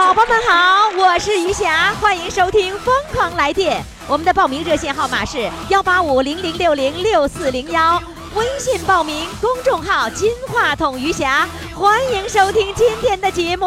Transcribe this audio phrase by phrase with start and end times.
[0.00, 3.78] 宝宝们好，我是余霞，欢迎收听《疯狂来电》。
[4.08, 8.02] 我们的报名热线号码是幺八五零零六零六四零幺，
[8.34, 13.66] 微信报名，公众号“金话筒余霞”，欢迎收听今天的节目。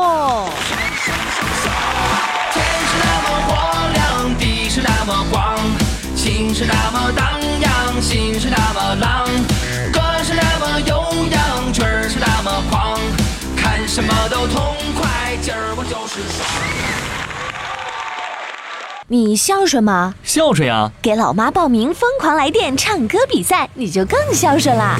[2.52, 3.54] 天是那么火
[3.94, 5.56] 亮，地是那么广，
[6.16, 9.28] 情是那么荡漾，心是那么浪，
[9.94, 13.00] 歌是那么悠扬，曲儿是那么狂，
[13.56, 14.76] 看什么都痛
[15.34, 16.48] 快，今儿我就是爽。
[19.08, 20.14] 你孝顺吗？
[20.24, 20.92] 孝顺呀！
[21.02, 25.00] 给老妈报名“疯狂来电”唱歌比赛，你就更孝顺啦！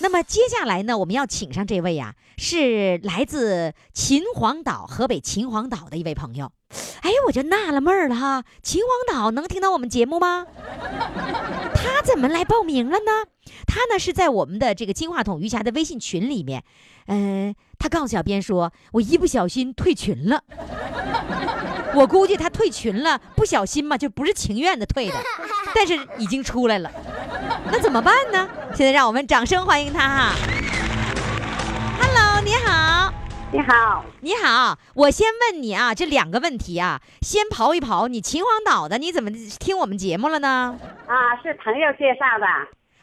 [0.00, 6.52] 那么接下来呢，我们要请上这位呀、是来自秦皇岛，河北秦皇岛的一位朋友。
[7.00, 10.46] 哎，我就纳了闷儿了哈，秦皇岛能听到我们节目吗？
[11.74, 13.30] 他怎么来报名了呢？
[13.66, 16.64] 他呢是在我们的这个金话筒余霞的微信群里面，
[17.06, 20.42] 嗯、他告诉小编说，我一不小心退群了。
[21.96, 25.14] 我估计他退群了，不小心嘛，就不是情愿的退的，
[25.74, 26.90] 但是已经出来了，
[27.72, 28.46] 那怎么办呢？
[28.74, 30.32] 现在让我们掌声欢迎他哈。
[31.98, 33.10] Hello，你好，
[33.50, 40.78] 你好，你好，我先问你啊，这两个问题啊，先刨一刨，你秦皇岛的，你怎么听我们节目了呢？
[41.06, 42.46] 啊，是朋友介绍的，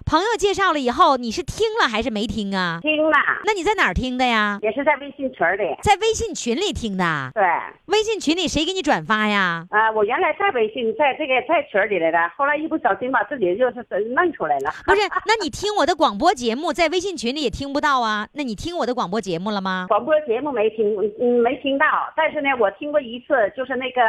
[0.06, 2.80] 朋友介绍了以后，你是听了还是没听啊？
[2.81, 4.59] 听了，那你在哪儿听的呀？
[4.62, 5.75] 也是在微信群里。
[5.81, 7.31] 在微信群里听的。
[7.34, 7.44] 对，
[7.86, 9.66] 微信群里谁给你转发呀？
[9.69, 14.72] 啊，我原来在微信，在这个在群里来的，后来一不小心把自己就是弄出来了。
[14.86, 18.28] 不是， 那你听我的广播节目，在微信群里也听不到啊？
[18.34, 19.86] 那你听我的广播节目了吗？
[19.88, 24.02] 广播节目没听，嗯，没听到，但是呢，我听过一次，就是那个。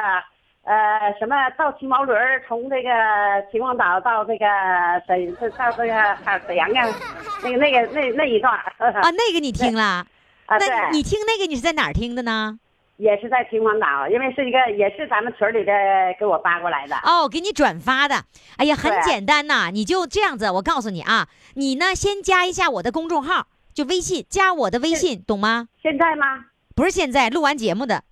[0.65, 2.89] 呃，什么到骑毛驴儿从这个
[3.53, 4.47] 秦皇岛到这个
[5.07, 5.95] 沈，到这个
[6.25, 6.97] 海沈阳啊，
[7.43, 10.07] 那个那个那那一段儿啊，那个你听了？
[10.47, 12.59] 啊，那你听那个你是在哪儿听的呢？
[12.97, 15.73] 也是在秦皇岛，因为是一个也是咱们群里的
[16.19, 16.97] 给我发过来的。
[17.03, 18.23] 哦，给你转发的。
[18.57, 25.69] 哎呀，很简单呐，你就这样子，我告诉你啊，你呢先加一下我的公众号，就微信，加我的微信，懂吗？
[25.83, 26.47] 现在吗？
[26.77, 28.03] 不是现在录完节目的，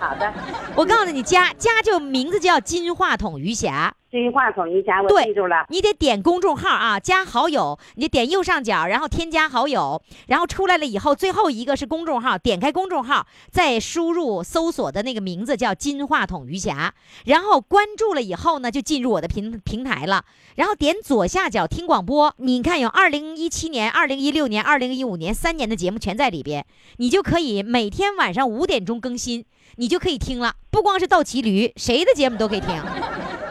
[0.00, 0.32] 好的，
[0.74, 5.66] 我告诉你，加加就名字叫金话筒余霞，金话筒余霞我记住了。
[5.68, 16.94] 你得点公众号啊，加好友，你点右上角，然后添加好友，然后出来了以后，最后一个是公众号，点开公众号，再输入搜索的那个名字叫金话筒余霞，
[17.26, 20.24] 然后关注了以后呢，就进入我的平平台了，
[20.56, 26.64] 然后点左下角听广播，你看有二零一七年、二零一六年、二零一五年三年的节目全在里边，
[26.96, 29.44] 你就可以每天晚上五点钟更新，
[29.76, 32.68] 你就可以听了，不光是倒骑驴，谁的节目都可以听。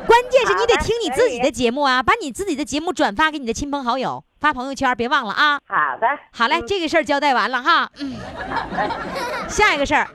[0.07, 5.59] 关键是你得听你自己的节目啊，把你自己的节目转发给你的亲朋好友，发朋友圈，别忘了啊。
[5.67, 7.91] 好的，好嘞，这个事儿交代完了哈。
[7.99, 8.15] 嗯，
[9.47, 10.09] 下一个事儿，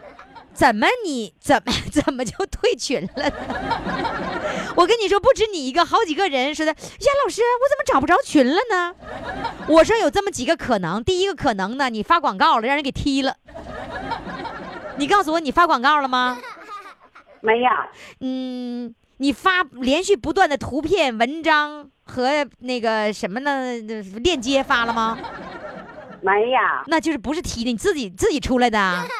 [0.52, 3.32] 怎么你怎么 怎么就退群了呢？
[4.74, 6.72] 我跟你说，不止你一个，好几个人说的。
[6.72, 8.92] 呀，老师，我怎么找不着群了呢？
[9.68, 13.36] 我说有这么几个可能，第一个可能呢，你发广告了，让人给踢了。
[14.96, 16.38] 你告诉我，你发广告了吗？
[17.40, 17.68] 没有，
[18.20, 23.76] 嗯，你发连续不断的图片、文章和那个什么呢
[24.22, 25.18] 链接发了吗？
[26.22, 29.04] 没有，那就是不是踢的，你自己自己出来的啊。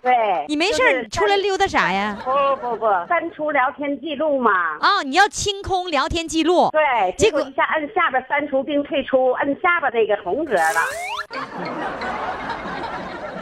[0.00, 2.16] 对，你没事就是儿出来溜达啥呀？
[2.24, 4.78] 不不不，删除聊天记录嘛。
[4.78, 6.70] 啊，你要清空聊天记录。
[6.70, 10.80] 对，结果一下按下边删除并退出，按下边这个红格了。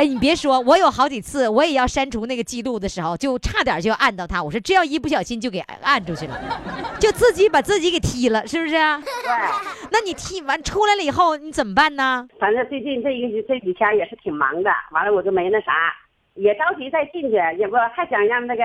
[0.00, 4.42] 哎，你别说，我有好几次我也要删除那个记录的时候，就差点就要按到他。
[4.42, 6.40] 我说这要一不小心就给按出去了，
[6.98, 8.72] 就自己把自己给踢了，是不是？
[8.72, 9.30] 对，
[9.92, 12.26] 那你踢完出来了以后，你怎么办呢？
[12.38, 15.70] 反正最近这一个这几天也是挺忙的，完了我就没那啥，
[16.34, 18.62] 也着急再进去，也不还想让那个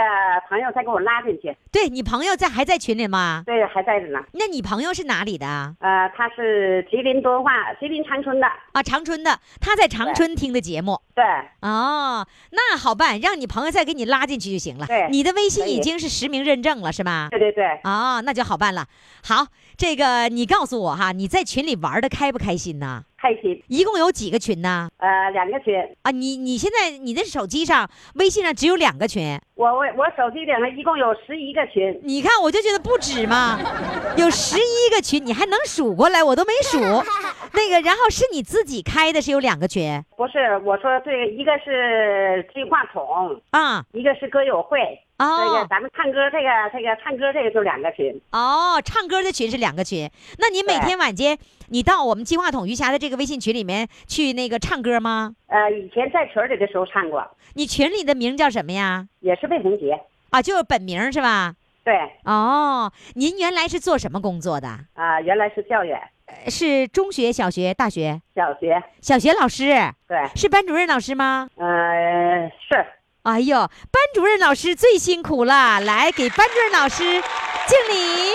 [0.48, 1.56] 朋友再给我拉进去。
[1.72, 3.44] 对你朋友在还在群里吗？
[3.46, 4.20] 对，还在着呢。
[4.34, 5.76] 那你朋友是哪里的啊？
[5.80, 8.48] 呃，他是吉林敦化，吉林长春的。
[8.74, 11.00] 啊，长春的，他在长春听的节目。
[11.14, 11.24] 对，
[11.62, 14.86] 哦，那好办，让你朋友再给你拉进去就行了。
[14.86, 17.28] 对你的微信已经是实名认证了，是吧？
[17.32, 18.86] 对对对，哦，那就好办了。
[19.24, 19.46] 好，
[19.78, 23.04] 这个你告诉我哈，你在群里玩的开不开心呢？
[23.18, 23.62] 开心。
[23.68, 24.88] 一共有几个群呢？
[24.98, 32.00] 呃，两个群，啊，你你现在你的手机上、微信上只有两个群，我我我手机里头一共有十一个群。
[32.04, 33.60] 你看我就觉得不止嘛，
[34.16, 36.24] 有十一个群，你还能数过来？
[36.24, 36.80] 我都没数。
[37.54, 43.84] 那个，然后是你自己开的，是有两个群不是，我说对，一个是金话筒，啊。
[43.94, 44.78] 一个是歌友会。
[45.18, 48.22] 这个哦咱们唱歌这个这个唱歌这个就两个群。
[48.32, 50.10] 哦，唱歌的群是两个群。
[50.40, 51.38] 那你每天晚间
[51.70, 55.34] 你到我们金话筒余霞的这个微信群里面去那个唱歌吗？
[55.48, 59.08] 呃，以前在群里的时候唱过，你群里的名叫什么呀？
[59.22, 59.98] 也是魏红杰。
[60.32, 61.54] 啊，就是本名是吧？
[61.86, 61.96] 对，
[62.26, 64.68] 哦，您原来是做什么工作的？
[64.96, 68.20] 啊、原来是教员，呃是中学、小学、大学？
[68.36, 68.84] 小学。
[69.00, 69.70] 小学老师
[70.08, 71.48] 对，是班主任老师吗？
[71.56, 72.86] 呃，是。
[73.26, 78.34] 哎呦，班主任老师最辛苦了，来给班主任老师敬礼。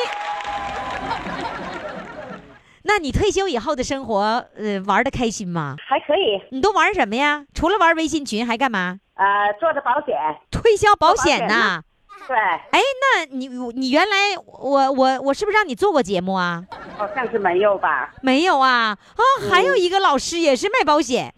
[2.83, 4.21] 那你退休以后的生活，
[4.57, 5.77] 呃，玩的开心吗？
[5.89, 7.45] 还可以，你都玩什么呀？
[7.55, 8.99] 除了玩微信群，还干嘛？
[9.15, 10.17] 呃，做的保险，
[10.51, 11.83] 推销保险做保险呐？
[12.27, 16.65] 对，哎，那你你原来我我我是不是让你做过节目啊？
[16.99, 18.13] 好像是没有吧？
[18.23, 19.23] 没有啊啊！
[19.49, 21.33] 还有一个老师也是卖保险，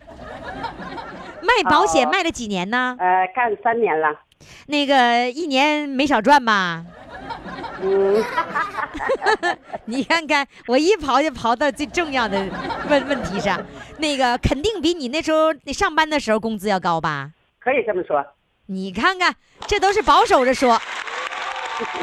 [1.42, 2.96] 卖保险哦卖了几年呢？
[2.98, 4.08] 呃，干三年了，
[4.66, 6.84] 那个一年没少赚吧？
[7.82, 8.24] 嗯，
[9.86, 12.38] 你看看，我一刨就刨到最重要的
[12.88, 13.60] 问问题上，
[13.98, 17.30] 那个肯定比你那时候你上班的时候工资要高吧？
[17.60, 18.24] 可以这么说。
[18.66, 19.34] 你看看，
[19.66, 20.78] 这都是保守着说，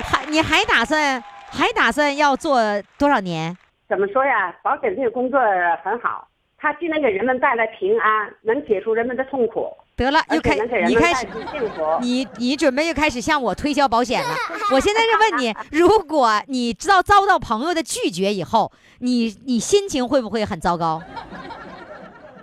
[0.04, 2.60] 还你还打算还打算要做
[2.98, 3.58] 多少年？
[3.88, 4.54] 怎么说呀？
[4.62, 5.40] 保险这个工作
[5.84, 6.28] 很好，
[6.62, 11.98] 它既能给人们带来平安，能解除人们的痛苦，得了，又开且能给人你开始幸福。
[12.02, 14.36] 你你准备又开始向我推销保险了。
[14.74, 21.02] 我现在是问你，如果你知道遭到朋友的拒绝以后，你你心情会不会很糟糕？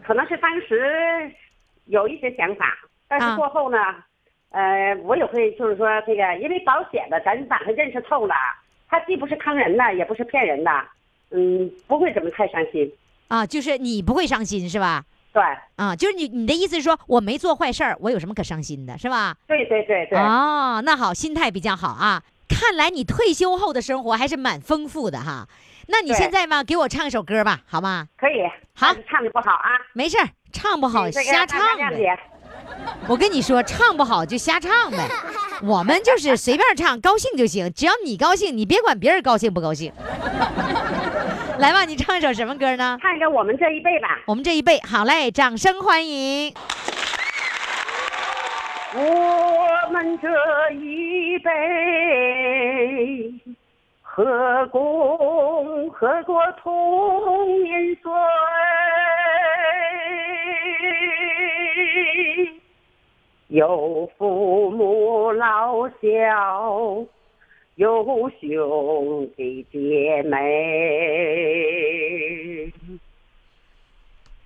[0.02, 1.30] 可能是当时
[1.84, 2.74] 有一些想法，
[3.06, 3.76] 但啊是过后呢，
[4.50, 8.34] 呃，我也会就是说这个，因为保险的咱把它认识透了，
[8.88, 10.70] 它既不是坑人的，也不是骗人的，
[11.32, 12.90] 嗯，不会怎么太伤心。
[13.28, 15.04] 啊，就是你不会伤心是吧？
[15.32, 15.42] 对，
[15.76, 19.36] 啊，就是你你的意思是说我没做坏事儿，我有什么可伤心的，是吧？
[19.46, 22.22] 对对对对，哦，那好，心态比较好啊。
[22.48, 25.46] 看来你退休后的生活还是蛮丰富的哈。
[25.88, 28.08] 那你现在嘛，给我唱一首歌吧，好吗？
[28.16, 28.42] 可以。
[28.74, 32.18] 好唱的不好啊，没事儿，唱不好瞎唱呗。
[33.06, 35.08] 我跟你说，唱不好就瞎唱呗，
[35.62, 39.92] 我们就是随便唱，高兴就行，只要你高兴，你别管别人高兴不高兴。
[41.58, 42.98] 来吧，你唱一首什么歌呢？
[43.00, 44.20] 唱一个我们这一辈吧。
[44.26, 46.52] 我们这一辈，好嘞，掌声欢迎。
[48.94, 50.28] 我们这
[50.74, 51.50] 一辈，
[54.02, 58.12] 和共和过同年岁？
[63.48, 67.06] 有父母老小，
[67.76, 70.32] 有兄弟姐妹。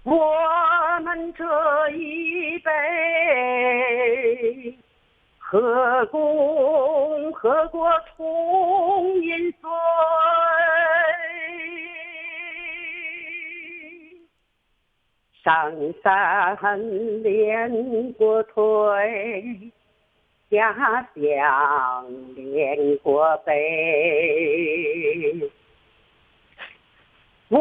[0.02, 0.36] 我
[1.04, 1.44] 们这
[1.90, 2.70] 一辈，
[5.38, 9.70] 和共和国同年岁？
[15.44, 15.72] 上
[16.02, 19.72] 山练过腿，
[20.50, 20.74] 家
[21.14, 22.04] 乡
[22.34, 25.50] 连过背。
[27.48, 27.58] 我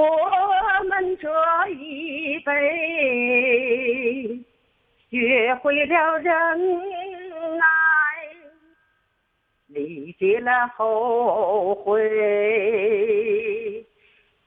[0.88, 1.29] 们这
[1.69, 4.39] 一辈
[5.10, 6.34] 学会了忍
[7.58, 7.65] 耐，
[9.67, 13.86] 理解了后悔，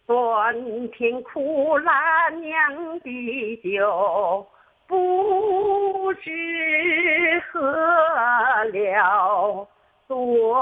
[0.06, 4.46] 酸甜苦辣酿的酒，
[4.86, 7.60] 不不知喝
[8.72, 9.68] 了
[10.08, 10.52] 多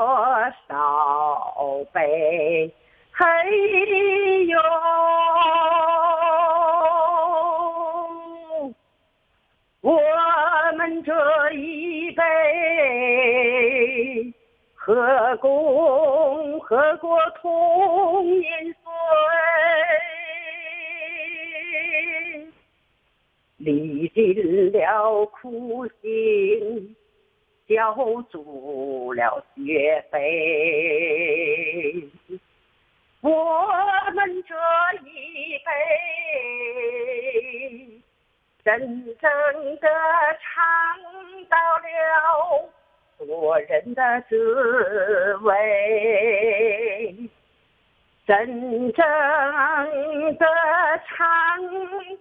[0.68, 2.70] 少杯。
[3.10, 3.24] 嘿
[4.44, 4.60] 呦，
[9.80, 9.98] 我
[10.76, 12.22] 们这一辈，
[14.74, 18.59] 和共和国同年
[23.60, 26.96] 历尽了苦心，
[27.68, 27.94] 交
[28.30, 32.08] 足了学费。
[33.20, 33.30] 我
[34.14, 34.54] 们这
[35.06, 35.68] 一辈，
[38.64, 39.30] 真正
[39.76, 39.86] 的
[40.40, 40.48] 尝
[41.50, 41.84] 到了
[43.18, 44.34] 做人的滋
[45.42, 45.50] 味。
[48.30, 48.38] 真
[48.92, 49.04] 正
[50.38, 50.46] 的
[51.04, 51.18] 尝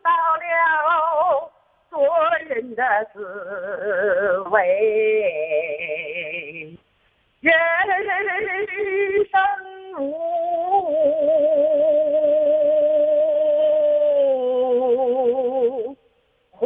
[0.01, 1.51] 到了
[1.87, 2.01] 做
[2.47, 2.81] 人的
[3.13, 4.57] 滋味，
[7.41, 7.53] 人
[9.29, 9.39] 生
[9.99, 10.03] 无
[16.49, 16.65] 悔。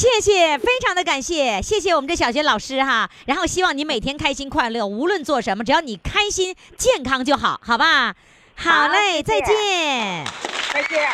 [0.00, 3.10] 谢谢，非常的感谢，谢谢我们这小学老师哈。
[3.26, 8.14] 然后希望你每天开心快乐，无论做什么，只要你开心健康就好，好吧？
[8.56, 10.24] 好嘞，再见。
[10.72, 11.06] 再见。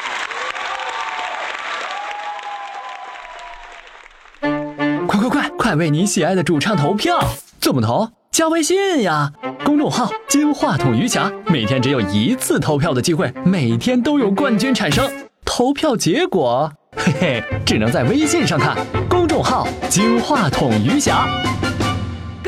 [5.08, 7.18] 快快快，快为你喜爱的主唱投票！
[7.60, 8.08] 怎么投？
[8.30, 9.32] 加微信呀，
[9.64, 15.10] 公众号“金话筒余霞”，每天只有一次投票的机会，每天都有冠军产生。
[15.44, 18.76] 投票结果，嘿嘿，只能在微信上看。
[19.08, 21.26] 公众号“金话筒余霞”。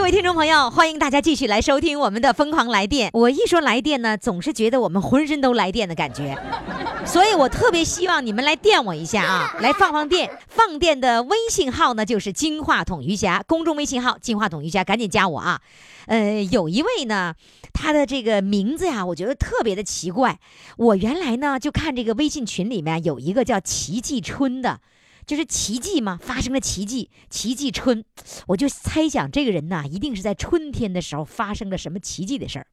[0.08, 3.10] 各位听众朋友，欢迎大家继续来收听我们的《疯狂来电》。
[3.12, 6.34] 我一说来电呢，总是觉得我们浑身都来电的感觉，
[7.04, 10.30] 所以我特别希望你们来电我一下啊，来放放电。
[10.46, 15.60] 放电的微信号呢，就是金话筒瑜伽，公众微信号金话筒瑜伽，赶紧加我啊。
[16.06, 17.34] 呃，有一位呢，
[17.74, 20.38] 他的这个名字呀，我觉得特别的奇怪。
[20.78, 24.80] 我原来呢就看这个微信群里面有一个叫奇迹春的。
[25.28, 28.02] 就是奇迹嘛，发生了奇迹，奇迹春，
[28.46, 32.66] 我就猜想这个人呐，一定是在春天的时候发生了什么奇迹的事儿，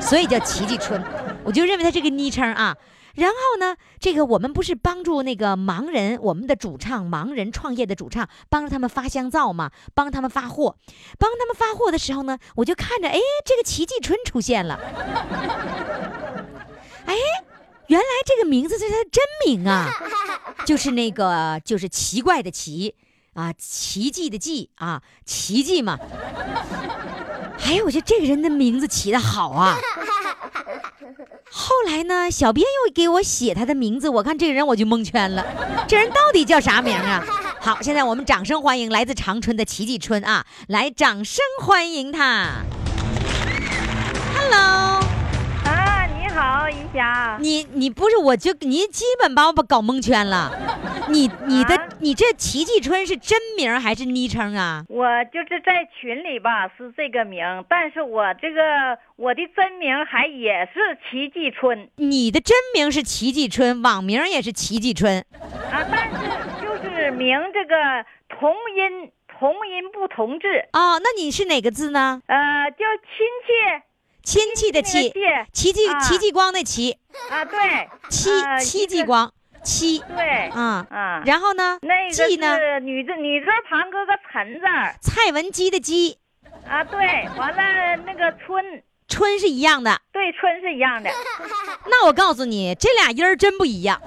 [0.00, 1.02] 所以叫奇迹春。
[1.44, 2.76] 我就认为他这个昵称啊。
[3.16, 10.76] 然后呢，这个我们不是帮助那个盲人，我们的主唱盲人创业的主唱，帮着他们发香皂嘛，帮他们发货，
[11.18, 14.78] 帮他们发货的时候呢，我就看着，哎，这个奇迹春出现了，
[17.04, 17.16] 哎，
[17.90, 19.90] 原来这个名字是他的真名啊。
[20.64, 22.94] 就是那个，就是奇怪的奇
[23.34, 25.98] 啊，奇迹的迹啊，奇迹嘛。
[27.64, 29.76] 哎呀，我觉得这个人的名字起的好啊。
[31.50, 35.44] 后来呢，小编又给我写他的名字，我看这个人我就蒙圈了，
[35.88, 37.24] 这人到底叫啥名啊？
[37.60, 42.62] 好，现在我们掌声欢迎来自长春的奇迹春啊，来，掌声欢迎他。
[47.60, 50.50] 你你不是我就你基本把我把搞蒙圈了，
[51.08, 51.88] 你你的、啊？
[52.00, 54.84] 你这奇迹春是真名还是昵称啊？
[54.88, 61.90] 我就是在群里吧是这个名，但是我这个我的真名还也是奇迹春。
[61.96, 65.22] 你的真名是奇迹春，网名也是奇迹春，
[65.70, 66.16] 啊，但是
[66.62, 67.74] 就是名这个
[68.28, 72.22] 同音同音不同字，哦，那你是哪个字呢？
[72.26, 73.82] 呃，叫亲切
[74.30, 75.12] 亲戚的那个戚，
[75.52, 75.98] 戚继啊。
[75.98, 76.96] 戚继光的戚，
[77.30, 79.32] 啊，对，戚啊戚继光，
[79.64, 81.80] 戚，对，啊啊，然后呢？
[81.82, 82.14] 那个？
[82.14, 84.94] 是女字女字旁搁个陈字儿。
[85.02, 86.16] 蔡文姬的姬，
[86.68, 88.64] 啊，对，完了那个春，
[89.08, 90.00] 春是一样的。
[90.12, 91.10] 对，春是一样的，
[91.90, 94.00] 那我告诉你，这俩音儿真不一样。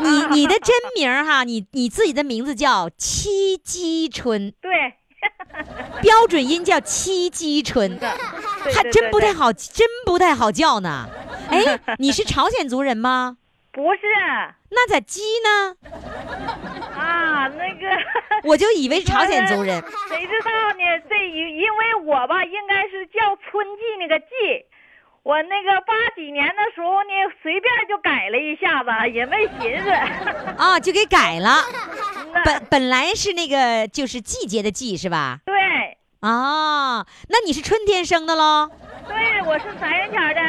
[0.00, 4.94] 你你的真名哈，你你自己的名字叫戚姬春，对，
[6.02, 7.98] 标准音叫七鸡春，
[8.74, 11.08] 还真不太好，真不太好叫呢。
[11.50, 13.36] 哎，你是朝鲜族人吗？
[13.72, 14.00] 不是
[14.70, 15.76] 那咋鸡呢？
[16.96, 17.88] 啊，那个。
[18.44, 19.82] 我就以为是朝鲜族人。
[20.08, 20.82] 谁知道呢？
[21.08, 24.26] 这因因为我吧，应该是叫春季那个季。
[25.22, 27.10] 我那个八几年的时候呢，
[27.42, 29.90] 随便就改了一下子， 也没寻思。
[30.56, 31.64] 啊，就给改了。
[32.44, 35.40] 本本来是那个就是季节的季是吧？
[35.44, 35.54] 对
[36.20, 38.70] 啊，那你是春天生的喽？
[39.06, 40.42] 对，我是三元钱的。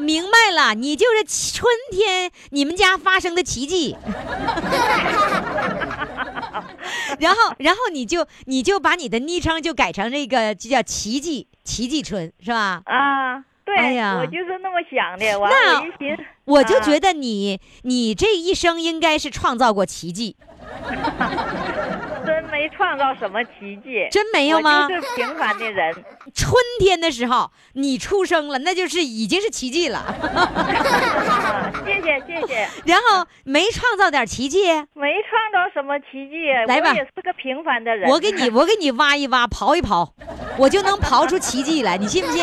[0.00, 3.96] 明白了，你就是春天你们家发生的奇迹。
[7.18, 12.82] 然后，然后你就你就把你的昵称就改成这个，就叫奇迹奇迹春是吧？
[12.84, 15.38] 啊，对，哎呀我就是那么想的。
[15.38, 20.36] 完那了，我一寻思，啊我就觉得你你这一生应该是创造过奇迹，
[20.88, 20.96] 真
[22.56, 25.94] 没创造什么奇迹， 真没有吗就是平凡的人。
[26.34, 29.98] 春天的时候你出生了，那就是已经是奇迹了。
[29.98, 38.08] 啊谢谢谢谢， 然后没创造点奇迹，没创造什么奇迹，来吧我也是个平凡的人。
[38.10, 40.08] 我给你我给你挖一挖，刨一刨，
[40.56, 42.42] 我就能刨出奇迹来，你信不信？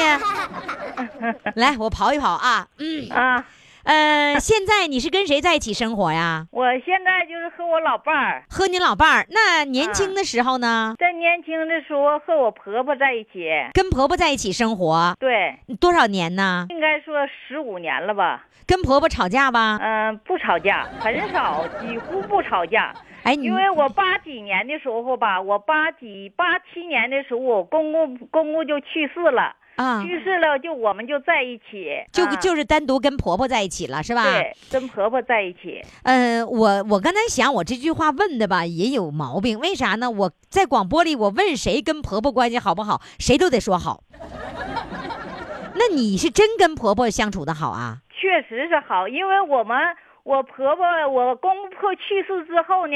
[1.56, 2.68] 来，我刨一刨啊。
[2.78, 3.44] 嗯，啊，
[3.84, 6.48] 呃，现在你是跟谁在一起生活呀？
[6.52, 9.26] 我现在就是和我老伴儿，和你老伴儿。
[9.30, 16.66] 那年轻的时候呢，在年轻的时候和我婆婆在一起，跟婆婆在一起生活对，多少年呢？
[16.70, 18.46] 应该说十五年了吧。
[18.66, 19.78] 跟婆婆吵架吧？
[19.82, 22.94] 嗯、不吵架，很少，几乎不吵架。
[23.24, 34.24] 哎，你因为我八几年的时候吧，我八几八七年的时候，我公公公公就去世了，啊，去世了就我们就在一起，就啊就是单独跟婆婆在一起了，是吧？
[34.24, 35.82] 对，跟婆婆在一起。
[36.04, 40.10] 呃，我我刚才想，我这句话问的吧也有毛病，为啥呢？
[40.10, 44.04] 我在广播里，我问谁跟婆婆关系好不好，谁都得说好。
[45.76, 47.98] 那你是真跟婆婆相处的好啊？
[48.12, 49.76] 确实是好，因为我们
[50.24, 52.96] 我婆婆我公婆去世之后呢，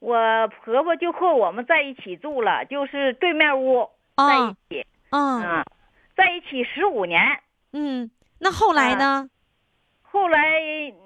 [0.00, 0.16] 我
[0.64, 5.64] 婆婆就和我们在一起住了，就是对面屋在啊一起，啊嗯，
[6.18, 7.22] 在一起十五年。
[7.72, 8.10] 嗯，
[8.40, 9.30] 那后来呢？
[10.02, 10.38] 后来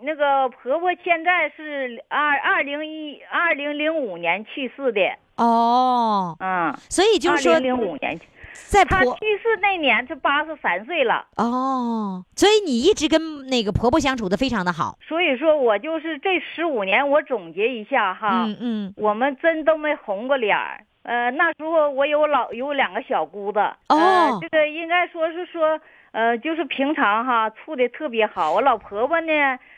[0.02, 5.00] 那个婆婆现在是二二零一二零零五年去世的，
[5.36, 8.24] 哦，嗯，所以就是说二零零五年，她
[8.68, 11.26] 在她去世那年她八十三岁了。
[11.36, 14.96] 哦，所以你一直跟那个婆婆相处的非常的好。
[15.06, 20.86] 所以说我就是这十五年，我总结一下哈，嗯嗯，我们真都没红过脸儿。
[21.02, 25.80] 呃，那时候我有老有两个小姑子，哦呃，这个应该说是说，
[26.12, 28.52] 呃，就是平常哈处的特别好。
[28.52, 29.32] 我老婆婆呢，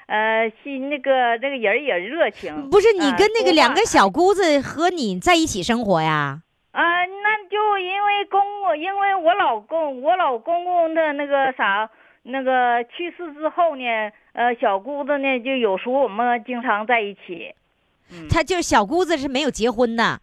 [0.06, 2.68] 呃，心那个这个人也热情。
[2.68, 6.40] 不是你呃跟那个两个小姑子和你在一起生活呀？
[6.72, 11.88] 啊、那就因为公公，因为我老公，我老公公的那个啥，
[12.24, 13.84] 那个去世之后呢，
[14.32, 17.54] 呃，小姑子呢，就有时候我们经常在一起。
[18.28, 20.18] 她就是小姑子是没有结婚的，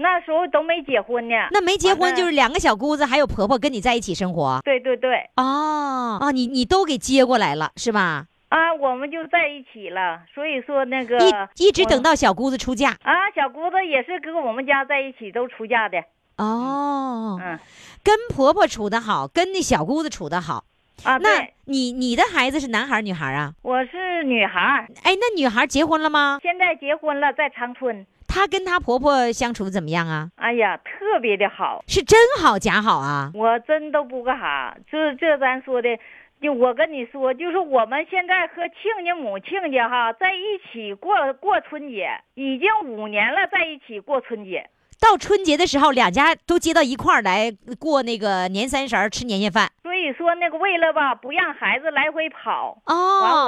[0.00, 1.34] 那时候都没结婚呢。
[1.52, 4.60] 那没结婚就是两个小姑子还有婆婆跟你在一起生活。
[4.64, 8.26] 对对对，哦哦，你你都给接过来了是吧？
[8.48, 10.22] 啊，我们就在一起了。
[10.34, 11.18] 所以说那个
[11.56, 12.96] 一一直等到小姑子出嫁。
[13.02, 16.02] 啊，小姑子也是跟我们家在一起，都出嫁的。
[16.36, 17.58] 哦，嗯
[18.02, 20.64] 跟婆婆处的好，跟那小姑子处的好。
[21.04, 23.52] 啊，那，你你的孩子是男孩女孩啊？
[23.62, 26.38] 我是女孩，哎，那女孩结婚了吗？
[26.42, 28.06] 现在结婚了，在长春。
[28.32, 30.30] 她跟她婆婆相处怎么样啊？
[30.36, 31.82] 哎呀，特别的好。
[31.88, 33.32] 是真好假好啊？
[33.34, 35.98] 我真都不干啥，这这咱说的，
[36.40, 44.70] 就我跟你说，就是我们现在和亲家母亲家哈在一起过过春节，已经五年了，在一起过春节。
[45.00, 49.70] 到春节的时候，两家都接到一块儿来过那个年三十儿吃年夜饭。
[49.82, 52.96] 所以说那个为了吧，不让孩子来回跑，完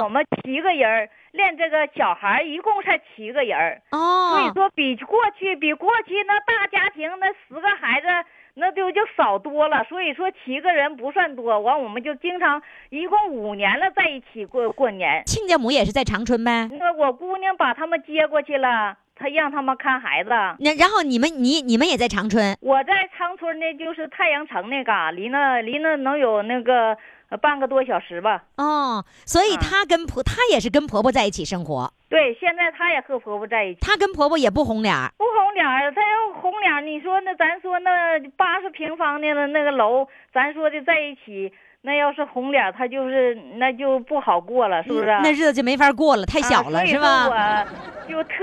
[0.01, 3.81] 我哦们七个人儿，连这个小孩一共才七个人儿。
[3.89, 3.99] 所
[4.41, 8.07] 以哦，说比过去比过去那大家庭那十个孩子
[8.55, 11.59] 那就就少多了，所以说七个人不算多。
[11.59, 15.23] 完我们就经常一共五年了在一起过过年。
[15.25, 16.69] 亲家母也是在长春呗。
[16.79, 20.29] 那我姑娘把他们接过去了，她让他们看孩子。
[20.59, 28.43] 那然后你们你你们也在长春我在长春呢，就是太阳城那嘎，离那离那能有那个呃半个多小时吧。
[28.57, 33.79] 哦，所以嗯她跟婆她也是跟婆婆在一起生活，对，现在她也和婆婆在一起。
[33.81, 35.11] 她跟婆婆也不红脸儿。
[35.17, 45.05] 不红脸儿，她要红脸儿，你说那咱说那八十平方的那那个楼，咱说的在一起，那要是红脸儿，她就是那就不好过了，是不是？
[45.05, 47.29] 那日子就没法过了，太小了、啊、是吧？
[47.29, 47.65] 吧？
[48.05, 48.33] 我就特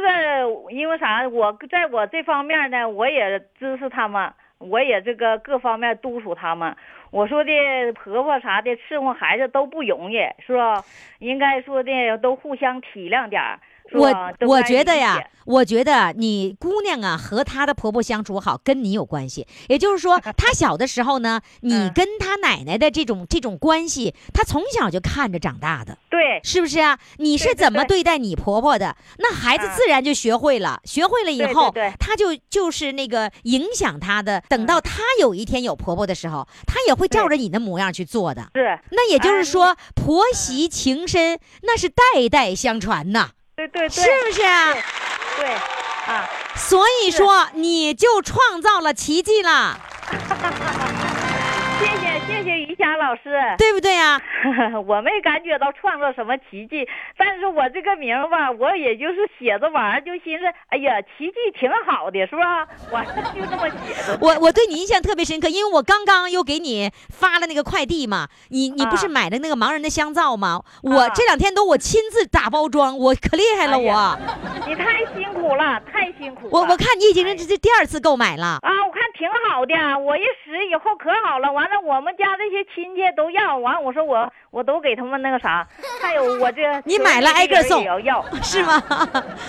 [0.70, 1.28] 因为啥？
[1.28, 6.74] 我在我这方面呢，我也支持他们，我也这个各方面督促他们。
[7.10, 7.52] 我说的
[7.92, 10.84] 婆婆啥的伺候孩子都不容易，是吧？
[11.18, 13.58] 应该说的都互相体谅点儿。
[13.92, 14.14] 我
[14.46, 19.46] 我觉得呀，我觉得你姑娘啊和她的婆婆相处好，跟你有关系。
[19.68, 26.98] 也就是说， 她小的时候呢，你嗯跟她奶奶的这种这种关系，她从小就看着长大的，对是不是啊？
[27.18, 30.80] 你是怎么对对待你婆婆的，那孩子啊自然就学会了。
[30.84, 34.42] 学会了以后对，她就就是那个影响她的。
[34.48, 38.50] 等嗯到她有一天有婆婆的时候，她也会照着你的模样去做的。
[38.54, 43.30] 是，那也就是哎说，婆媳情深，那是代代相传呐。
[43.68, 44.42] 对对对，是不是？
[44.42, 44.74] 啊？
[45.36, 49.78] 对啊，所以说，你就创造了奇迹了，
[51.78, 52.19] 谢谢
[52.70, 53.22] 谢谢于霞老师。
[53.58, 54.20] 对不对啊？
[54.86, 62.66] 我没感觉到创造什么奇迹，但是我这个名儿吧，我也就是写着玩儿，就寻思，哎呀，奇迹挺好的，是吧？
[62.90, 63.00] 我
[63.34, 64.18] 就这么写的。
[64.20, 70.62] 我我对你印象特别深刻，因为我刚刚又给你发了那个快递嘛，你你不是啊买的那个盲人的香皂吗？
[70.82, 74.18] 我啊这两天都我亲自打包装，我可厉害了我哎，
[74.68, 76.50] 你太辛苦了，太辛苦了。
[76.52, 78.58] 我我看你已经哎是这第二次购买了。
[78.62, 85.66] 啊，我看挺好的，我一使以后可好了，完了我们家这些亲戚都要，完我说我我都给他们那个啥，
[86.00, 88.74] 还有我这你买了挨个送也要要， 是吗？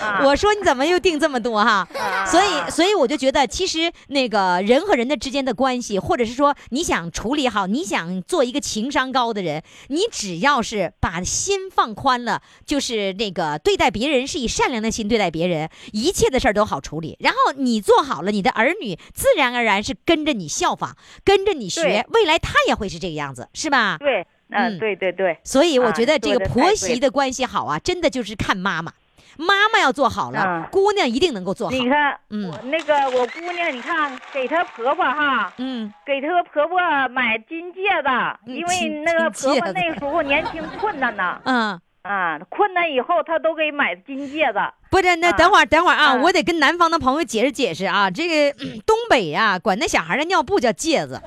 [0.00, 1.86] 啊 我说你怎么又订这么多哈？
[1.98, 17.16] 啊所以，所以我就觉得，其实那个人和人的之间的关系，或者是说你想处理好，你想做一个情商高的人，你只要是把心放宽了，就是那个对待别人是以善良的心对待别人，一切的事儿都好处理。
[17.20, 23.96] 然后你做好了，你的儿女自然而然是跟着你效仿，跟着你学，未来他也会是这个样子，是吧？
[23.98, 28.92] 对，嗯嗯，对对对，所以我啊觉得这个婆媳的关系好啊，真的就是看妈妈。
[29.38, 30.68] 妈妈要做好了，啊。
[30.70, 31.74] 姑娘一定能够做好。
[31.74, 32.50] 你看，嗯。
[32.50, 38.08] 我那个我姑娘，你看给她婆婆哈，嗯，给她婆婆买金戒指，
[38.46, 44.58] 嗯因为那个婆婆那个时候年轻困难呢， 嗯，啊，困难以后她都给买金戒指，
[44.90, 45.32] 不是，那啊。
[45.32, 46.14] 等会儿，等会儿啊，啊。
[46.14, 48.10] 我得跟南方的朋友解释解释啊。
[48.10, 51.18] 这个、嗯东北呀、管那小孩的尿布叫戒指，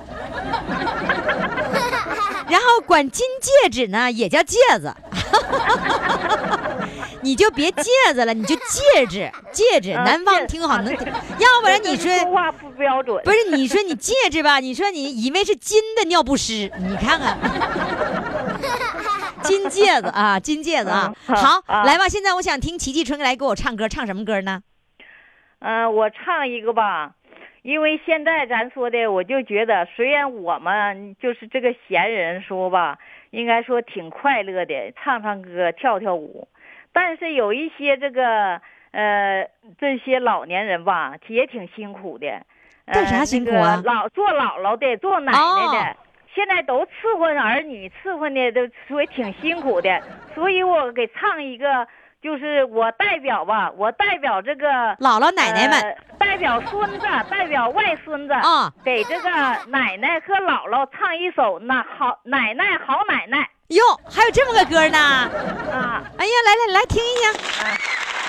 [2.48, 4.92] 然后管金戒指呢也叫戒指。
[7.22, 9.90] 你就别戒指了，你就戒指， 戒指。
[9.90, 13.56] 啊南方戒挺好，能听，要不然你说说话不标准，不是？
[13.56, 17.36] 你说你戒指吧，你说你以为是金的尿不湿，你看看，
[19.42, 21.12] 金戒指啊，金戒指啊。
[21.26, 24.60] 嗯好，啊来吧，现在我想听齐继春来给我唱歌，唱什么歌呢？
[25.58, 27.10] 嗯、我唱一个吧，
[27.66, 32.96] 因为现在咱说的，我就觉得，虽然我们就是这个闲人说吧，
[33.30, 36.46] 应该说挺快乐的，唱唱歌，跳跳舞，
[36.92, 38.60] 但是有一些这个
[38.92, 39.50] 呃
[39.80, 42.28] 这些老年人吧，也挺辛苦的。
[42.84, 45.90] 呃干啥辛苦啊那个老做姥姥的，做奶奶的。
[45.90, 45.96] 哦
[46.36, 50.00] 现在都伺候儿女，伺候的都所以挺辛苦的，
[50.34, 51.88] 所以我给唱一个，
[52.26, 59.30] 就是我代表吧，我代表这个姥姥奶奶们呃代表孙子，代表外孙子啊给这个
[59.68, 64.98] 奶奶和姥姥唱一首那好奶奶好奶奶哟，还有这么个歌呢！
[64.98, 67.30] 啊哎呀，来来来，听一听。
[67.64, 67.70] 啊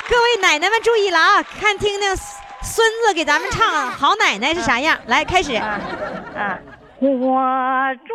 [0.08, 2.16] 各位奶奶们注意了啊，看听听
[2.62, 4.96] 孙子给咱们唱《好奶奶》是啥样。
[5.08, 5.56] 来，开始。
[5.56, 5.80] 啊
[6.38, 6.60] 啊！
[7.00, 8.14] 我住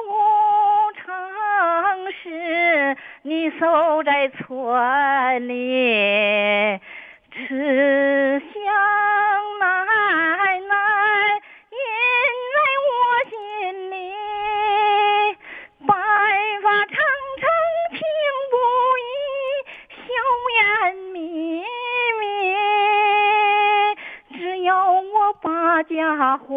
[1.05, 1.13] 城
[2.23, 6.81] 市，你守在村里，
[7.31, 8.51] 吃香
[9.61, 9.65] 奶
[10.59, 10.75] 奶
[11.71, 11.79] 印
[12.53, 12.57] 在
[12.89, 12.91] 我
[13.31, 13.37] 心
[13.93, 13.95] 里，
[15.87, 15.95] 白
[16.65, 16.97] 发苍
[17.39, 17.47] 苍
[17.93, 18.01] 情
[18.51, 18.55] 不
[18.99, 19.01] 移，
[19.95, 20.03] 笑
[20.59, 20.61] 颜
[21.13, 21.63] 迷
[22.19, 22.23] 迷。
[24.37, 26.51] 只要我把家回，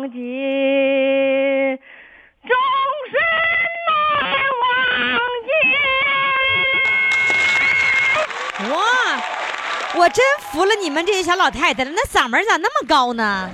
[0.00, 0.16] 忘记。
[2.42, 2.56] 终
[3.10, 3.12] 身
[4.16, 4.32] 难
[4.62, 4.64] 忘
[5.44, 5.50] 记。
[8.72, 8.80] 哇，
[10.00, 13.50] 我真服了你们这些小老太太了，那嗓门咋那么高呢？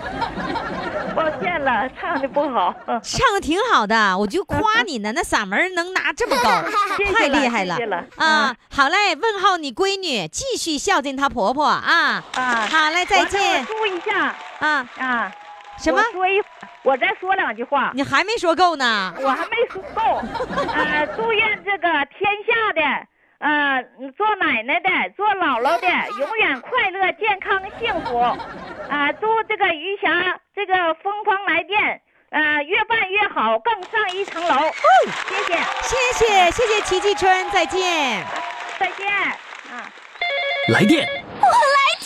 [1.16, 2.72] 抱歉了，唱的不好。
[3.02, 6.62] 唱的挺好的，我就夸你呢，那嗓门能拿这么高，
[7.12, 7.76] 太厉害了
[8.18, 8.54] 啊！
[8.70, 12.22] 好嘞，问候你闺女，继续孝敬她婆婆啊！
[12.36, 14.88] 啊，好嘞，再见我注意一下啊！
[14.98, 15.32] 啊。
[15.78, 16.02] 什么？
[16.12, 16.42] 说一，
[16.82, 17.90] 我再说两句话。
[17.94, 19.14] 你还没说够呢？
[19.20, 20.22] 我还没说够。
[20.72, 22.80] 呃，祝愿这个天下的，
[23.38, 23.84] 呃，
[24.16, 25.86] 做奶奶的、做姥姥的，
[26.18, 28.18] 永远快乐、健康、幸福。
[28.88, 34.70] 啊、祝这个余霞这个疯狂来电，呃，越办越好，更上一层楼。
[35.28, 38.24] 谢谢，谢谢谢谢齐继春，再见。
[38.78, 39.06] 再见。
[39.08, 39.92] 啊。
[40.72, 41.06] 来电，
[41.40, 41.86] 我来！
[42.00, 42.05] 电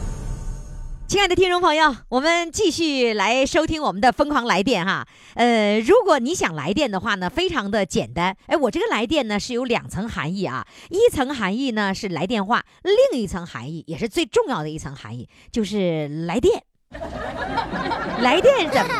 [1.11, 5.05] 亲爱的听众朋友，我们继续来收听我们的疯狂来电哈。
[5.33, 8.33] 呃，如果你想来电的话呢，非常的简单。
[8.45, 12.63] 哎，我这个来电呢是有两层含义啊，一层含义呢是来电话，
[13.11, 16.63] 另一层含义也是最重要的一层含义，就是来电。
[18.21, 18.93] 来电怎么？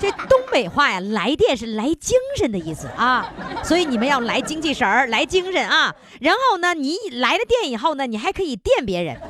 [0.00, 3.32] 这东北话呀，来电是来精神的意思啊，
[3.64, 5.92] 所以你们要来精气神儿，来精神啊。
[6.20, 9.20] 然后呢，你来了电以后呢，你还可以电别人。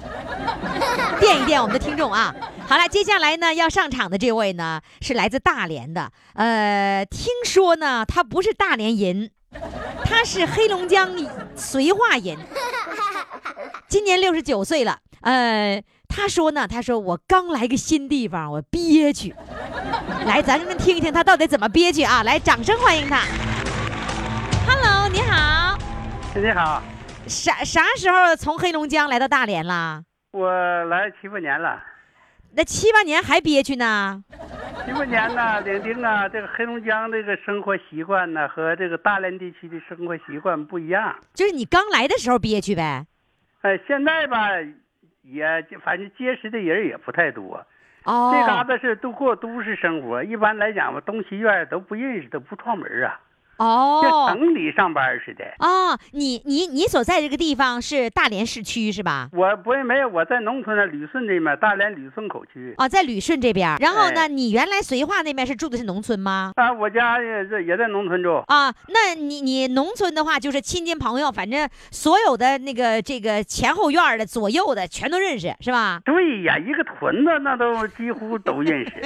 [1.21, 2.35] 电一电我们的听众啊。
[2.67, 9.31] 好了，接下来呢要上场的这位呢是来自大连的，呃，听说呢他不是大连人，
[10.05, 11.11] 他是黑龙江
[11.57, 12.37] 绥化人。
[13.89, 14.99] 今年六十九岁了。
[15.23, 19.35] 呃，他说呢，他说我刚来个新地方，我憋屈。
[20.27, 22.23] 来，咱们听一听他到底怎么憋屈啊！
[22.25, 23.23] 来，掌声欢迎他。
[24.67, 25.79] Hello，你好，
[26.35, 26.83] 你好，
[27.27, 30.03] 啥啥时候从黑龙江来到大连啦？
[30.33, 30.51] 我
[30.85, 31.83] 来七八年了，
[32.53, 34.23] 那七八年还憋屈呢？
[34.85, 41.17] 七八年呢，领丁啊，这个黑龙江这个生活习惯呢和这个大连地区的生活习惯不一样。
[41.33, 43.07] 就是你刚来的时候憋屈呗。
[43.63, 44.49] 哎，现在吧，
[45.29, 47.65] 也反正结识的人也不太多。
[48.05, 53.21] 哦，这嘎达是都过都市生活，一般来讲吧，东西院都不认识，都不串门啊，
[53.59, 55.45] 像哦城里上班似的。
[55.59, 59.29] 哦，你你你所在这个地方是大连市区是吧？
[59.33, 62.75] 我不没有，我在农村的旅顺这边，大连旅顺口区。
[62.79, 63.77] 哦，在旅顺这边。
[63.81, 66.53] 然后呢，哎你原来绥化那边是住的是农村吗？
[66.57, 68.37] 啊，我家也是也在农村住。
[68.47, 76.01] 啊，那你你农村的话，就是亲戚朋友，反正所有的那个这个前后院的、左右的全都认识，是吧？
[76.05, 79.03] 对呀，一个屯子那都几乎都认识。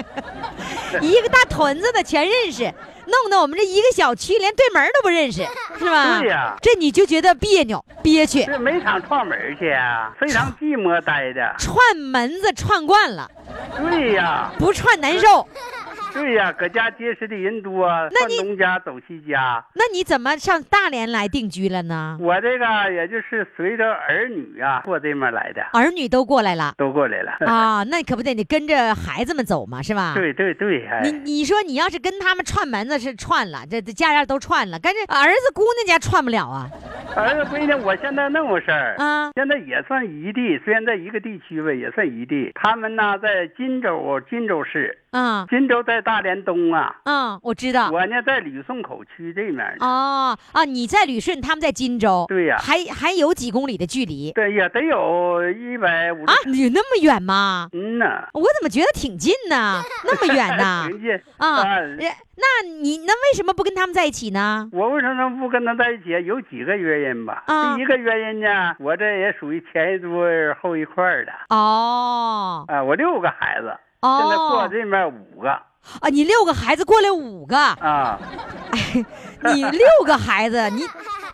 [1.00, 2.70] 一个大屯子的全认识，
[3.06, 5.42] 弄得我们这一个小区连对门都不认识，
[5.78, 6.18] 是吧？
[6.20, 11.54] 对呀这你就觉得别扭、憋屈，这没场串门去啊，非常寂寞待的。
[11.58, 13.30] 串门子串惯了，
[13.76, 15.46] 对呀，不串难受。
[16.14, 19.64] 对呀，搁家结识的人多，那你上东家走西家。
[19.74, 22.18] 那你怎么上大连来定居了呢？
[22.20, 27.32] 我这个也就是随着儿女啊过这面来的，儿女都过来了都过来了。
[27.46, 30.12] 啊， 那可不得你跟着孩子们走嘛，是吧？
[30.14, 36.68] 对对对，哎你，你说你要是跟他们串门子是串了，这这家家都串了，跟这儿子姑娘家串不了啊
[37.16, 38.96] 儿子闺女，我现在那么事儿。
[38.98, 39.30] 啊！
[39.34, 42.50] 现在也算一地，虽然在一个地区吧，也算一地。
[42.54, 47.90] 他们呢在金州，金州市，啊金州在大连东啊，嗯，我知道。
[47.90, 49.86] 我呢在旅顺口区这面呢。
[49.86, 56.32] 哦啊，你在旅顺，他们在金州，对呀还还有几公里的距离对呀，得有一百五啊？
[56.42, 56.48] 十。
[56.50, 57.68] 你那么远吗？
[57.72, 59.82] 嗯呐，我怎么觉得挺近呢？
[60.04, 60.86] 那么远呢？
[60.88, 61.98] 挺近啊，啊人
[62.34, 64.68] 那你那为什么不跟他们在一起呢？
[64.72, 66.10] 我为什么不跟他在一起？
[66.26, 67.42] 有几个原因吧。
[67.46, 70.26] 啊第一个原因呢，我这也属于前一桌
[70.62, 72.82] 后一块儿的哦啊。
[72.82, 78.18] 我六个孩子，现在过哦这面五个啊，你六个孩子过来五个，啊。
[79.44, 80.82] 你六个孩子，你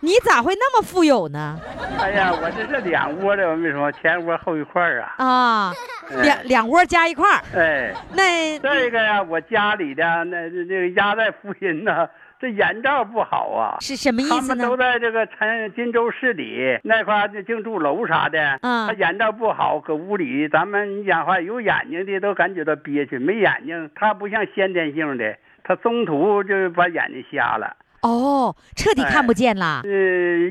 [0.01, 1.59] 你咋会那么富有呢？
[1.99, 5.13] 哎呀，我这是两窝的，我跟你说，前窝后一块儿啊。
[5.17, 5.73] 啊，
[6.11, 12.07] 哎两两窝加一块儿，哎，那再一个呀，我家里的那这这个压在夫人呢，
[12.39, 13.77] 这眼罩不好啊。
[13.81, 14.77] 是什么意思呢他们都？
[14.77, 29.81] 在这个陈金州市里那块儿就净住楼啥的，嗯他眼罩不好，搁屋里，咱们你讲话有眼睛的都感觉到憋屈，没眼睛他不像先天性的，他中途就把眼睛瞎了，哦，彻底看不见了。
[29.83, 29.89] 呃，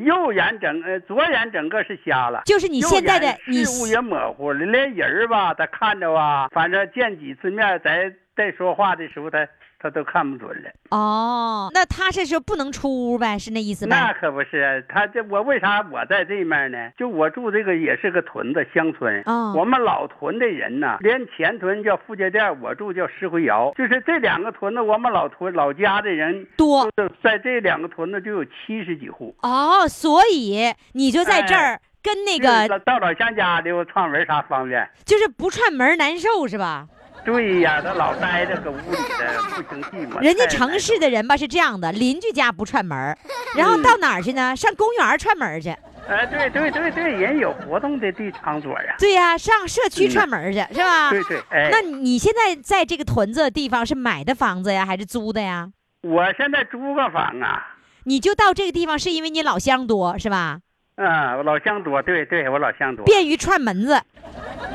[0.05, 2.43] 右眼整呃左眼整个是瞎了。
[2.45, 9.49] 就是你现在的你视物也模糊了，连人儿吧，他看着啊，反正见几次面，在在说话的时候，他
[9.81, 10.71] 他都看不准了。
[10.91, 14.13] 哦，那他是说不能出屋呗，是那意思那？
[14.15, 16.91] 可不是，他这我为啥我在这面呢？
[16.97, 29.35] 就我住这个也是个屯子乡村，哦我们老屯的人呢，连前屯叫富家店，我住叫石灰窑，就是这两个屯子，我们老屯老家的人多就在这两个屯子就有七十几户。
[29.43, 34.89] 哦，所以你就在这儿跟那个到老乡家的串门啥方便？
[35.05, 36.87] 就是不串门难受是吧？
[37.25, 40.21] 对呀，他老待着搁屋里的不生气嘛。
[40.21, 43.19] 人家城市的人吧是这样的，邻居家不串门儿，
[43.57, 44.55] 然后嗯到哪儿去呢？
[44.57, 45.71] 上公园串门儿去。
[46.09, 48.97] 哎，对对对对，人有活动的地场所呀。
[48.99, 51.11] 对呀、上社区嗯串门儿去是吧？
[51.11, 55.69] 对对，哎，那你现在在这个屯子的地方是买的房子呀，还是租的呀？
[56.03, 60.61] 我现在租个房啊，你就到这个地方是因为你老乡多是吧？
[60.99, 64.01] 嗯，我老乡多，对对，我老乡多，便于串门子。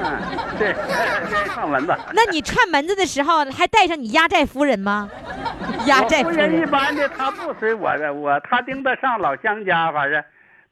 [0.02, 0.18] 嗯，
[0.58, 1.94] 对，对，上蚊子。
[2.14, 5.10] 那你串门子的时候还带上你压寨夫人吗？
[5.86, 10.24] 压寨夫人一般的，她不随我的，我她盯得上老乡家，反正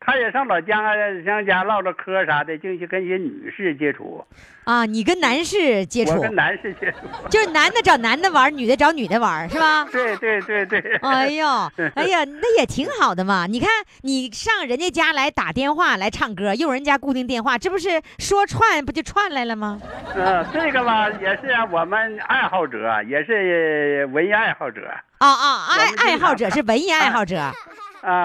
[0.04, 0.82] 他也上老家
[1.24, 4.26] 乡家唠唠嗑啥的，净去跟些女士接触，
[4.64, 6.98] 啊，你跟男士接触我，跟男士接触。
[7.30, 9.86] 就是男的找男的玩，女的找女的玩，是吧？
[9.92, 10.80] 对对对对。
[11.04, 11.48] 哎呦，
[11.94, 13.46] 哎呀，那也挺好的嘛！
[13.48, 13.70] 你看，
[14.02, 19.80] 你上人家家来打电话来唱歌，用人家固定电话，这不是说串不就串来了吗？
[20.16, 24.82] 嗯，这个吧也是啊我们爱好者，也是文艺爱好者
[25.20, 27.54] 啊啊，爱爱好者是文艺爱好者啊，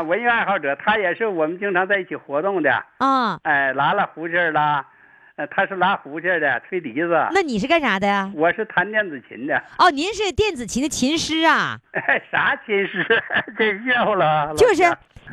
[0.07, 2.85] 文艺爱好者，他也是我们经常在一起活动的。
[2.99, 3.39] 啊。
[3.43, 4.85] 哎，拉拉胡琴儿啦，
[5.37, 7.29] 呃，他是拉胡琴儿的，吹笛子。
[7.33, 8.31] 那你是干啥的呀？
[8.35, 9.63] 我是弹电子琴的。
[9.79, 11.79] 哦，您是电子琴的琴师啊？
[11.93, 13.05] 哎，啥琴师？
[13.59, 14.47] 真笑了。
[14.47, 14.85] 老就是，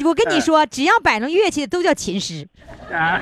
[0.06, 2.48] 我跟你说，只要摆弄乐器的都叫琴师。
[2.92, 3.22] 啊，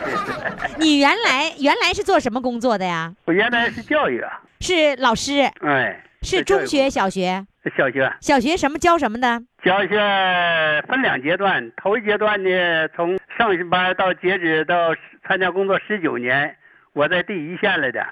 [0.78, 3.12] 你原来原来是做什么工作的呀？
[3.26, 7.44] 我原来是教育啊，是老师，哎，是中学、小学？
[7.76, 9.42] 小学小学什么教什么的？
[9.62, 14.94] 教学分两阶段，头一阶段呢，从上学班到截止到
[15.26, 16.56] 参加工作十九年，
[16.92, 18.06] 我在第一线来的，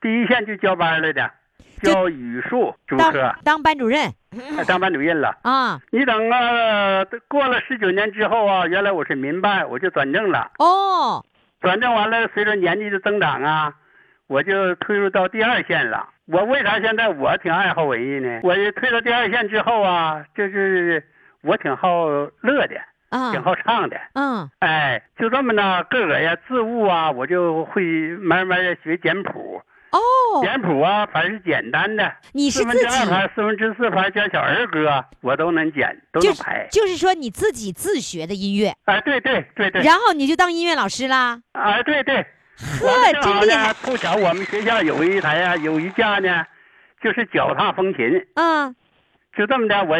[0.00, 1.30] 第一线就教班来的，
[1.82, 4.10] 教语数主当科，当班主任
[4.66, 5.36] 当班主任了。
[5.42, 5.80] 啊？
[5.90, 10.50] 你等啊，过了十九年之后啊，原来我是民办，我就转正了。
[10.58, 11.24] 哦，
[11.60, 13.74] 转正完了，随着年纪的增长啊，
[14.26, 16.08] 我就退入到第二线了。
[16.26, 18.40] 我为啥现在我挺爱好文艺呢？
[18.42, 21.02] 我退到第二线之后啊，就是
[21.42, 22.08] 我挺好
[22.40, 22.76] 乐的，
[23.10, 23.96] 啊挺好唱的。
[24.14, 27.82] 嗯，哎，就这么呢，个个呀字物啊，我就会
[28.16, 29.62] 慢慢的学简谱。
[29.92, 29.98] 哦，
[30.42, 36.20] 简谱啊，凡是简单的，你是四分之二拍、四分之四拍加小儿歌，我都能剪，都。
[36.20, 41.40] 就是说你自己自学的音乐，哎，对对对对，然后你就当音乐老师啦？
[41.52, 42.26] 哎，对对，
[42.58, 46.44] 呵真厉害呢，凑巧我们学校有一台啊、有一架呢，
[47.02, 48.74] 就是脚踏风琴，嗯，
[49.36, 49.96] 就这么的，我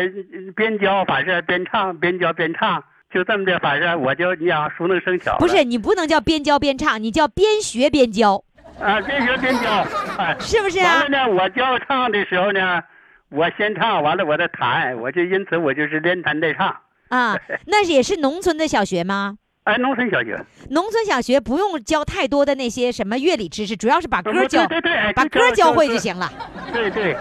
[0.55, 5.37] 边教反正边唱，边教边唱，就这么的，反正我就你想熟能生巧。
[5.39, 8.43] 不是，你不能叫边教边唱，你叫边学边教，
[8.81, 9.87] 啊，边学边教，
[10.19, 11.19] 哎，是不是啊完了？
[11.19, 12.83] 呢，我教唱的时候呢，
[13.29, 16.75] 我先唱完了，我再弹，我就因此我就是连弹带唱。
[17.09, 19.37] 啊，那也是农村的小学吗？
[19.67, 26.33] 哎，农村小学，农村小学不用教太多的那些什么乐理知识，主要是把歌教，对对哎把歌教会就就行了。
[26.73, 27.17] 对对，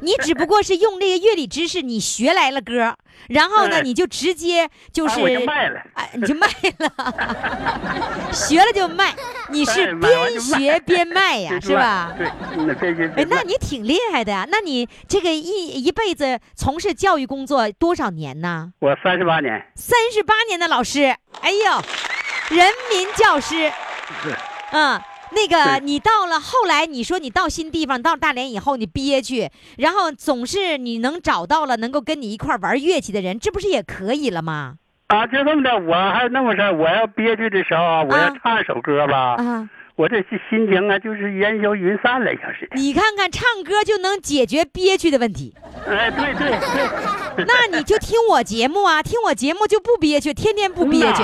[0.00, 2.94] 你只不过是用这个乐理知识，你学来了歌，
[3.28, 5.80] 然后呢，哎你就直接就是，啊我就卖了。
[5.94, 6.46] 哎，你就卖
[6.78, 9.14] 了， 学了就卖，
[9.50, 12.14] 你是 边学边卖呀，是吧？
[12.18, 13.26] 哎。
[13.28, 14.46] 那你挺厉害的呀！
[14.50, 18.72] 那你这个一一辈子从事教育工作多少年呢？
[18.80, 23.70] 我三十八年，三十八年的老师，哎呦，人民教师，
[24.22, 24.36] 是
[24.72, 25.00] 嗯。
[25.32, 34.74] 那个，你到了后来，你说你到新地方，到大连以后，你憋屈，然后总是你能找到了能够跟你一块儿玩乐器的人，这不是也可以了吗？
[35.06, 42.66] 啊，就这么的，我还那么事儿，我要憋屈的时候啊，我要啊唱一首歌吧，啊，我这心心情啊，就是烟消云散了，像是。
[42.68, 42.76] 的。
[42.76, 45.54] 你看看，唱歌就能解决憋屈的问题，
[45.86, 46.50] 哎，对对
[47.36, 51.22] 对，那你就听我节目啊，听我节目就不憋屈，天天不憋屈。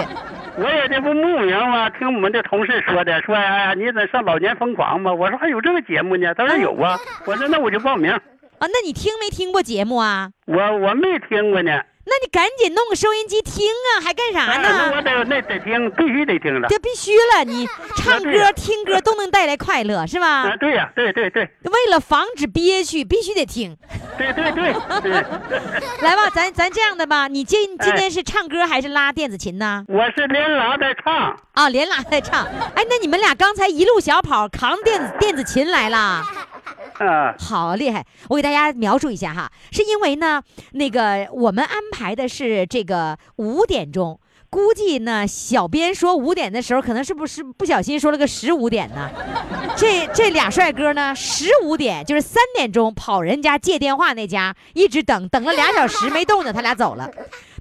[0.58, 1.90] 我也这不慕名吗？
[1.90, 5.12] 听我们的同事说的，说哎呀，你怎上老年疯狂吗？
[5.12, 8.10] 我说还有这个节目呢，他说有啊，我说那我就报名。
[8.10, 8.20] 啊，
[8.60, 10.30] 那你听没听过节目啊？
[10.46, 15.02] 我我没听过呢，那你赶紧弄个收音机听啊，还干啥呢那我呢？
[15.02, 16.68] 得那得听，必须得听了。
[16.68, 17.66] 这必须了，你
[17.96, 20.56] 唱歌、听歌都能带来快乐，是吧啊？
[20.60, 23.76] 对呀、对对对为了防止憋屈，必须得听。
[24.16, 25.12] 对对对对，
[26.00, 29.84] 来吧，咱咱这样的吧，你今今哎天是唱歌还是拉电子琴呢？
[29.88, 31.36] 我是连拉带唱。
[31.54, 32.44] 啊，连拉带唱。
[32.76, 36.22] 哎，那你们俩刚才一路小跑扛电子电子琴来了。
[36.98, 38.04] 啊，好厉害！
[38.28, 44.18] 我给大家描述一下哈，是因为呢，那个我们安排的是这个五点钟，
[44.50, 49.10] 估计呢，小编说五点的时候，可能是不是不小心说了个十五点呢？
[49.76, 57.10] 这这俩帅哥呢，十五点就是三点钟跑人家借电话那家，一直等等了俩小时没动呢，他俩走了。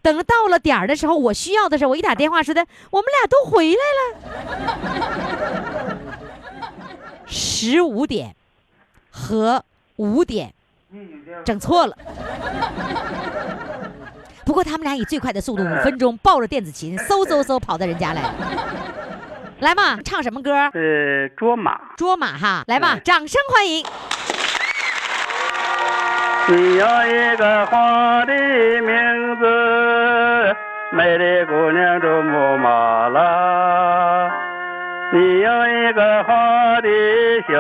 [0.02, 5.98] 等到了点儿的时候，我需要的时候，我一打电话说的，我们俩都回来了。
[7.28, 8.36] 十五点
[9.16, 9.64] 和
[9.96, 10.54] 五点，
[11.46, 11.96] 整错了。
[14.46, 18.34] 不过他们俩以最快的速度，五分钟抱着电子琴，嗖嗖嗖跑到人家来了。
[19.60, 20.52] 来吧，唱什么歌？
[20.74, 21.80] 呃，卓玛。
[21.96, 23.86] 卓玛哈，来吧，嗯掌声欢迎。
[26.48, 30.56] 你有一个花的名字，
[30.92, 34.30] 美丽姑娘卓木马拉。
[35.14, 36.90] 你有一个花的
[37.48, 37.54] 笑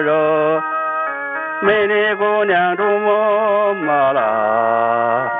[0.00, 0.60] 容，
[1.64, 5.30] 美丽姑娘朱木马拉。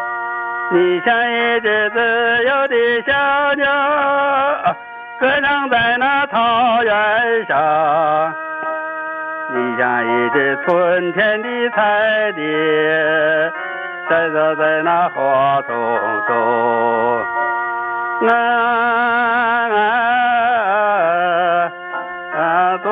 [0.71, 3.13] 你像一只自由的小
[3.55, 3.67] 鸟，
[5.19, 8.33] 歌唱在那草原上。
[9.53, 13.53] 你像一只春天的彩蝶，
[14.09, 15.75] 闪烁在那花丛
[16.29, 17.21] 中。
[18.29, 18.33] 啊
[19.69, 19.77] 啊
[22.39, 22.79] 啊！
[22.79, 22.91] 多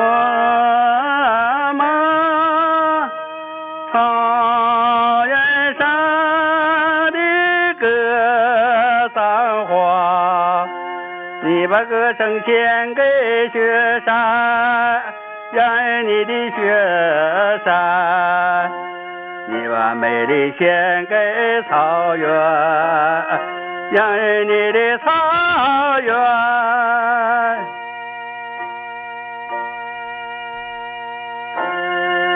[12.45, 13.01] 献给
[13.49, 15.01] 雪山。
[15.53, 18.71] 养育你的雪山，
[19.49, 22.25] 你把美丽献给草原，
[23.91, 25.11] 养育你的草
[25.99, 26.15] 原。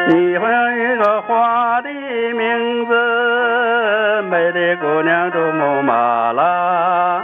[0.10, 7.24] 你会有一个花的名字，美丽姑娘珠穆玛拉。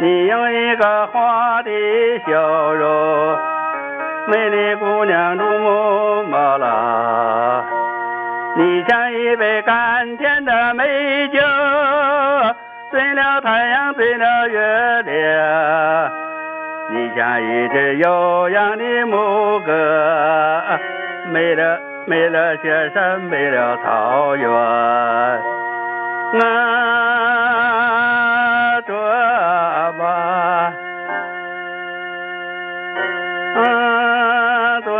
[0.00, 1.70] 你有一个花的
[2.24, 3.36] 笑容，
[4.28, 7.64] 美丽姑娘珠穆玛拉。
[8.56, 11.40] 你像一杯甘甜的美酒，
[12.92, 16.12] 醉了太阳，醉了月亮。
[16.90, 20.62] 你像一只悠扬的牧歌，
[21.32, 24.48] 美了美了雪山，美了草原。
[26.40, 26.44] 啊，
[28.88, 28.96] 卓
[29.98, 30.02] 玛，
[33.54, 34.96] 啊，卓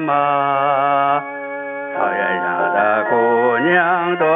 [0.00, 1.22] 玛，
[1.94, 3.14] 草原上的姑
[3.58, 4.26] 娘卓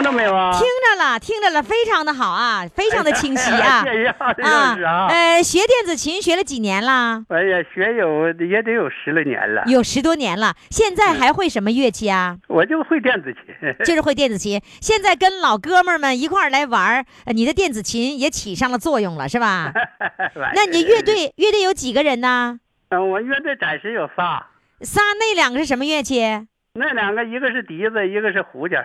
[0.00, 0.50] 听着没有啊？
[0.52, 3.84] 听着了，听着了，非常的好啊，非常的清晰啊。
[3.84, 5.06] 谢谢啊。
[5.10, 7.22] 呃，学电子琴学了几年了？
[7.28, 10.54] 哎呀，学有也得有十来年了，有十多年了。
[10.70, 12.38] 现在还会什么乐器啊？
[12.48, 13.84] 我就会电子琴。
[13.84, 14.58] 就是会电子琴。
[14.80, 19.70] 现在跟老哥们儿们一块儿来玩儿，呃你的电子琴也起上了作用了，是吧？
[20.54, 22.58] 那你 乐队乐队有几个人呢？
[22.88, 24.46] 嗯，我乐队暂时有仨，
[24.80, 26.22] 仨，那两个是什么乐器？
[26.72, 28.82] 那两个一个是笛子，一个是胡笳。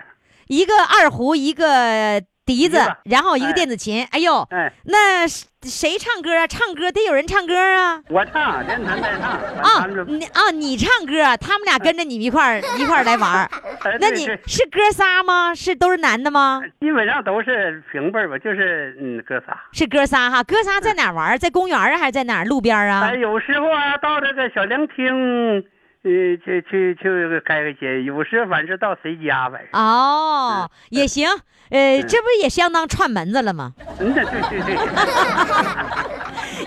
[0.48, 4.06] 一个二胡，一个笛子，然后一个哎电子琴。
[4.10, 6.46] 哎呦，哎，那谁谁唱歌啊？
[6.46, 8.00] 唱歌得有人唱歌啊。
[8.08, 9.30] 我唱，连弹带唱。
[9.32, 13.50] 啊你啊，你唱歌，他们俩跟着你们一块儿一块儿来玩儿。
[13.82, 15.52] 哎那你是哥仨吗？
[15.54, 16.62] 是都是男的吗？
[16.80, 19.58] 基本上都是平辈儿吧，就是嗯哥仨。
[19.72, 21.38] 是哥仨哈，哥仨在哪儿玩儿？
[21.38, 22.44] 在公园啊，还是在哪儿？
[22.44, 23.16] 路边啊哎，？
[23.16, 25.64] 有时候啊，到这个小凉亭，
[26.06, 29.66] 呃，去去去开个街，有时反正到谁家呗。
[29.72, 31.28] 哦，也行，
[31.70, 33.72] 呃，这不也相当串门子了吗？
[33.98, 34.76] 嗯，对对对对。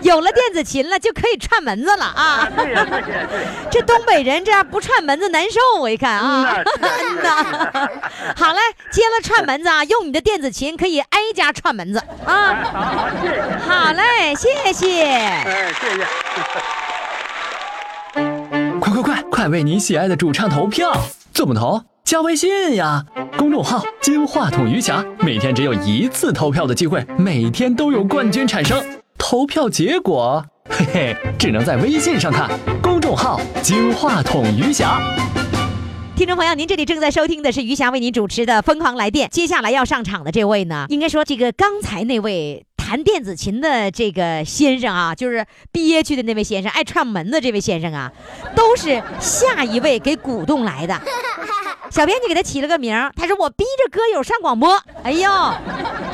[0.02, 2.50] 有了电子琴了，就可以串门子了啊！
[2.54, 3.46] 对呀对呀对。
[3.72, 7.90] 这东北人这样不串门子难受，我一看啊，嗯嗯呐。
[8.36, 8.60] 好嘞，
[8.92, 12.56] 接了串门子啊，用你的电子琴可以挨家串门子啊。
[12.56, 13.42] 好好，谢谢。
[13.70, 15.06] 好嘞，谢谢。
[15.06, 16.06] 哎，谢谢。
[19.02, 20.91] 快快快，为你喜爱的主唱投票！
[21.34, 21.82] 怎么投？
[22.04, 23.06] 加微信呀，
[23.38, 28.84] 公众号“金话筒余霞”，每天只有一次投票的机会，每天都有冠军产生。
[29.18, 32.50] 投票结果，嘿嘿，只能在微信上看。
[32.82, 35.00] 公众号“金话筒余霞”。
[36.16, 39.30] 听众朋友，您这里正在收听的是余霞为您主持的《疯狂来电》。
[39.32, 48.12] 接下来要上场的这位呢，应该说这个刚才那位弹电子琴的这个先生啊，就是憋屈的那位先生，爱串门的这位先生啊，
[48.56, 51.00] 都是下一位给鼓动来的。
[51.92, 54.76] 小编就给他起了个名儿，他说我逼着歌友上广播。
[55.04, 55.30] 哎呦，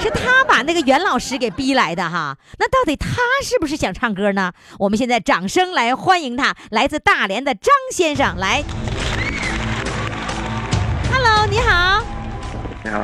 [0.04, 2.38] 是他把那个袁老师给逼来的哈。
[2.60, 3.08] 那到底他
[3.42, 4.52] 是不是想唱歌呢？
[4.78, 8.62] 我们现在掌声来欢迎他，来自大连的张先生来。
[11.10, 12.04] Hello，你好。
[12.84, 13.00] 你好，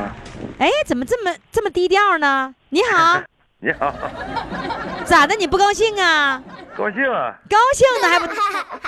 [0.58, 2.54] 哎，怎么这么这么低调呢？
[2.68, 3.22] 你好，
[3.64, 3.94] 你好，
[5.04, 5.36] 咋的？
[5.36, 6.42] 你不高兴啊？
[6.76, 7.38] 高兴啊！
[7.48, 8.26] 高兴呢还不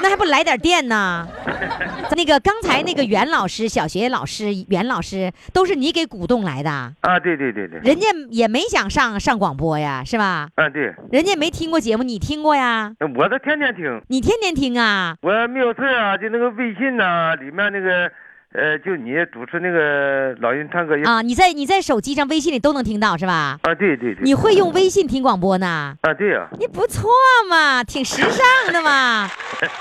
[0.02, 1.28] 那还不来点电呢？
[2.16, 6.70] 那个刚才那个袁老师，小学老师袁老师，都是你给鼓动来的，
[7.02, 10.48] 啊，对对对对，人家也没想上上广播呀，是吧？
[10.56, 12.92] 啊对，人家没听过节目，你听过呀？
[13.14, 15.14] 我都天天听，你天天听啊？
[15.22, 18.10] 我没有事啊，就那个微信呐、里面那个，
[18.54, 23.58] 呃，就你主持那个老鹰唱歌也啊，你在你在手机上、微信里都能听到是吧？
[23.62, 25.94] 啊，对对对，你会用微信听广播呢？
[26.02, 27.10] 啊对呀、你不错
[27.50, 29.28] 嘛，挺时尚的嘛，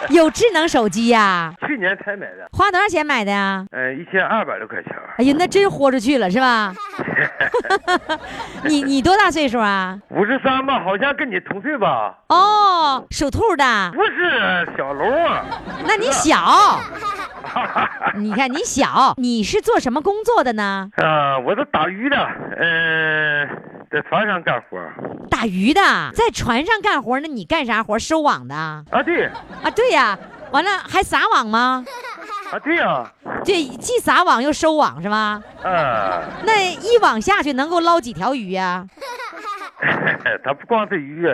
[0.09, 3.63] 有智能手机呀、 去年才买的，花多少钱买的呀？
[3.71, 6.73] 呃，一千二百多块钱，哎呀，那真豁出去了是吧？
[8.65, 9.99] 你你多大岁数啊？
[10.09, 12.17] 五十三吧，好像跟你同岁吧？
[12.29, 15.45] 哦，属兔的，不是小龙啊，
[15.85, 16.79] 那你小，
[18.17, 20.89] 你看你小，你是做什么工作的呢？
[20.97, 22.17] 啊，我是打鱼的，
[22.57, 23.47] 嗯、
[23.91, 24.79] 在船上干活
[25.29, 25.81] 打鱼的，
[26.13, 27.99] 在船上干活，那你干啥活？
[27.99, 28.83] 收网的啊？
[29.03, 29.31] 对啊，
[29.63, 30.17] 对，对呀，
[30.51, 31.85] 完了还撒网吗？
[32.51, 33.11] 啊对呀、
[33.43, 35.41] 这既撒网又收网是吧？
[35.63, 38.85] 啊，那一网下去能够捞几条鱼呀、
[40.45, 41.33] 它不光是鱼啊，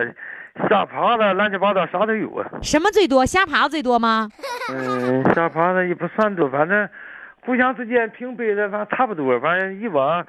[0.69, 2.47] 虾爬子乱七八糟啥都有啊。
[2.61, 3.25] 什么最多？
[3.25, 4.29] 虾爬子最多吗？
[4.71, 6.87] 嗯，虾爬子也不算多，反正
[7.49, 10.23] 互相之间平辈的，反正差不多，反正一网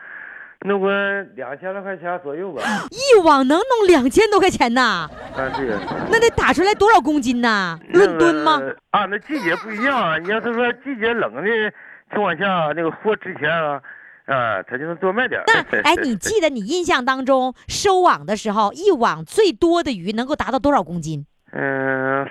[0.61, 2.63] 弄个两千来块钱左右吧。
[2.89, 5.07] 一网能弄两千多块钱呐？
[5.37, 5.69] 啊，对。
[6.11, 7.79] 那得打出来多少公斤呐？
[7.93, 8.59] 论吨吗？
[8.89, 10.17] 啊，那季节不一样啊。
[10.17, 13.83] 你要是说季节冷的情况下，那个货值钱啊，
[14.25, 15.45] 啊，他就能多卖点儿。
[15.47, 21.27] 那 哎，你记得你印象当中收网的时候，一网最多的鱼能够达到多少公斤？
[21.53, 22.27] 嗯，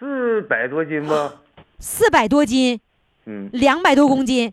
[0.00, 1.34] 四百多斤吧。
[1.78, 2.78] 四百多斤，
[3.30, 4.52] 嗯，两百多公斤，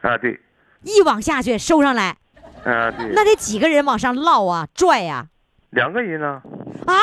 [0.00, 0.40] 啊，对，
[0.82, 2.16] 一网下去收上来，
[2.64, 3.12] 啊，对。
[3.14, 5.28] 那得几个人往上捞啊、拽呀、
[5.70, 6.42] 两个人呢？
[6.86, 6.94] 啊？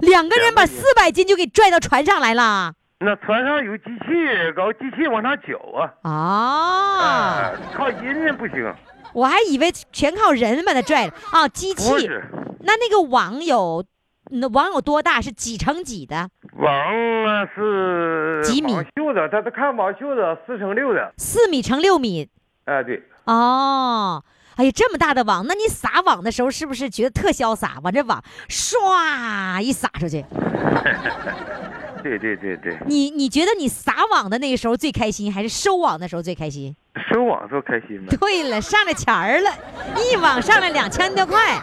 [0.00, 5.92] 两个人把四百斤就给拽到船上来了那船上有机器，搞机器往上搅啊。
[6.02, 6.10] 啊！
[6.10, 8.74] 啊，靠人呢不行，
[9.12, 12.08] 我还以为全靠人把它拽了啊，机器。
[12.60, 13.84] 那那个网有，
[14.30, 15.20] 那网有多大？
[15.20, 16.28] 是几乘几的？
[16.54, 16.72] 网
[17.24, 21.12] 啊是几米网袖子，他他看网袖子四乘六的。
[21.16, 22.28] 四米乘六米
[22.64, 24.22] 哎，对，哦。
[24.56, 27.78] 哎呀，这么大的网，那你撒网的时候是不是觉得特潇洒？
[27.82, 30.24] 往这网唰一撒出去，
[32.02, 36.74] 对对对对，你你觉得你撒网的那个时候最开心，还是收网的时候最开心？
[37.12, 38.16] 收网时候开心呢。
[38.18, 39.50] 对了，上了钱儿了，
[39.94, 41.60] 一网上来两千多块。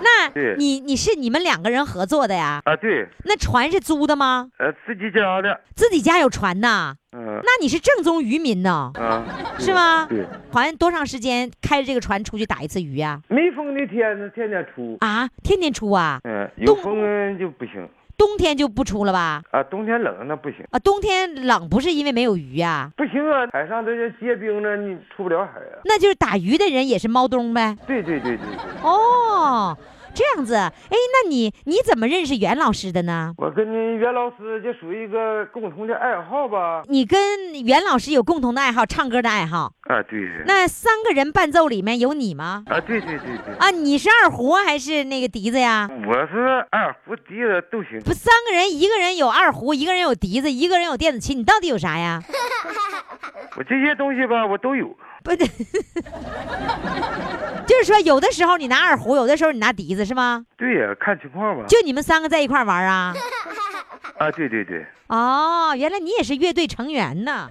[0.00, 2.60] 那你你是你们两个人合作的呀？
[2.64, 4.48] 啊，对，那船是租的吗？
[4.58, 6.94] 呃，自己家的，自己家有船呐？
[7.12, 9.24] 嗯那你是正宗渔民呢，啊，
[9.58, 10.06] 是吗？
[10.08, 13.20] 对，船多长时间开着这个船出去打一次鱼呀？
[13.28, 14.98] 没风的天，天天出。
[15.00, 16.20] 啊，天天出啊？
[16.24, 19.42] 嗯，有风就不行冬天就不出了吧？
[19.50, 22.90] 啊，冬天冷那不行，啊，冬天冷不是因为没有鱼呀？
[22.96, 25.80] 不行啊，海上这些结冰了，你出不了海啊。
[25.84, 27.76] 那就是打鱼的人也是猫冬呗？
[27.86, 29.76] 对对对对对，哦，
[30.16, 30.54] 这样子。
[30.54, 33.34] 哎，那你你怎么认识袁老师的呢？
[33.36, 36.82] 我跟你袁老师就属于一个共同的爱好吧。
[36.86, 37.20] 你跟
[37.66, 39.70] 袁老师有共同的爱好，唱歌的爱好。
[39.82, 40.18] 啊，对。
[40.46, 42.64] 那三个人伴奏里面有你吗？
[42.66, 43.54] 啊，对对对对。
[43.58, 45.88] 啊，你是二胡还是那个笛子呀？
[46.06, 48.00] 我是二胡、笛子都行。
[48.00, 52.22] 不，三个人，一个人有二胡，一个人有笛子，一个人有电子琴，你到底有啥呀？
[53.56, 54.96] 我这些东西吧，我都有。
[55.26, 55.46] 不对，
[57.66, 60.44] 就是说有的时候你拿二胡，有的时候你拿笛子，是吗？
[60.56, 61.64] 对呀、看情况吧。
[61.66, 63.12] 就你们三个在一块儿玩啊？
[64.18, 67.50] 啊，对对对，哦，原来你也是乐队成员呢。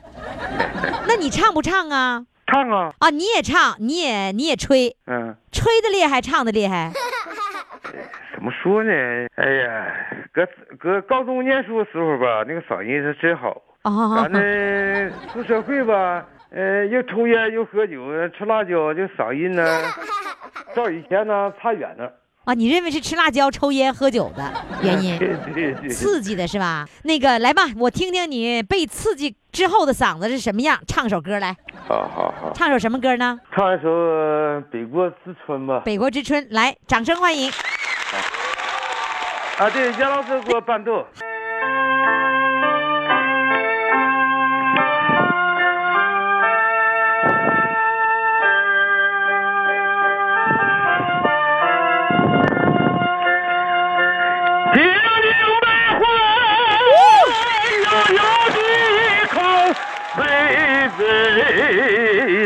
[1.08, 2.26] 那你唱不唱啊？
[2.48, 6.92] 唱啊，啊，你也唱，你也你也吹，嗯，吹的厉害，唱的厉害。
[8.34, 8.92] 怎么说呢？
[9.36, 9.86] 哎呀，
[10.32, 10.48] 搁
[10.80, 13.62] 搁高中念书的时候吧，那个嗓音是真好。
[13.84, 18.02] 哦完了，出社会吧，呃，又抽烟又喝酒，
[18.38, 19.82] 吃辣椒，就嗓音呢，
[20.76, 22.12] 照以前呢差远了。
[22.46, 25.18] 啊，你认为是吃辣椒、抽烟、喝酒的原因？
[25.20, 26.88] 对对对，刺激的是吧？
[27.04, 31.56] 那个来吧，我听听你被刺激之后的嗓子是什么样，唱首歌来，
[31.88, 33.40] 好好好，唱首什么歌呢？
[33.52, 35.78] 唱一首呃《北国之春》吧。
[35.82, 37.50] 《北国之春》，来，掌声欢迎。
[39.58, 41.04] 啊，对，杨老师给我伴奏。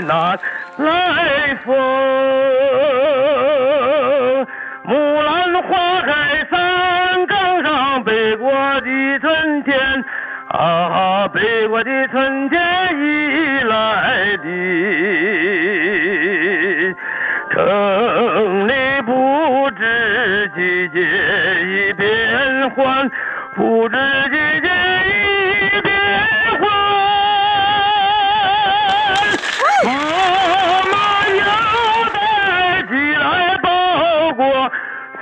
[0.01, 0.39] 南
[0.77, 1.75] 来风。
[4.83, 9.77] 木兰花开山岗上，北国的春天
[10.47, 12.59] 啊，北国的春天
[12.97, 14.49] 已来临。
[17.51, 18.73] 城里
[19.05, 20.99] 不知季节
[21.65, 23.09] 已变换，
[23.55, 23.97] 不知
[24.31, 24.58] 季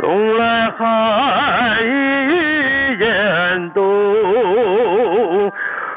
[0.08, 3.84] 送来寒雨严冬。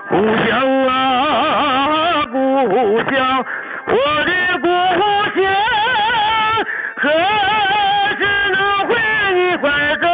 [0.08, 0.16] 故
[0.48, 3.46] 乡啊，故乡，
[3.86, 3.94] 我
[4.24, 4.66] 的故
[5.38, 5.46] 乡，
[6.96, 7.08] 何
[8.18, 8.58] 时能
[8.88, 8.90] 回
[9.32, 10.11] 你怀中？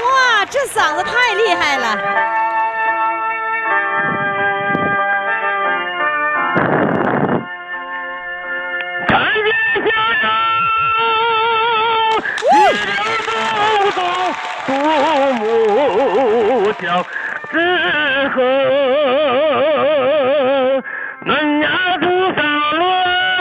[0.00, 2.37] 哇，这嗓子太厉害了！
[14.88, 17.04] 父母相
[17.50, 17.54] 之
[18.34, 18.42] 后，
[21.24, 21.68] 嫩芽
[22.00, 22.40] 土上
[22.78, 22.82] 落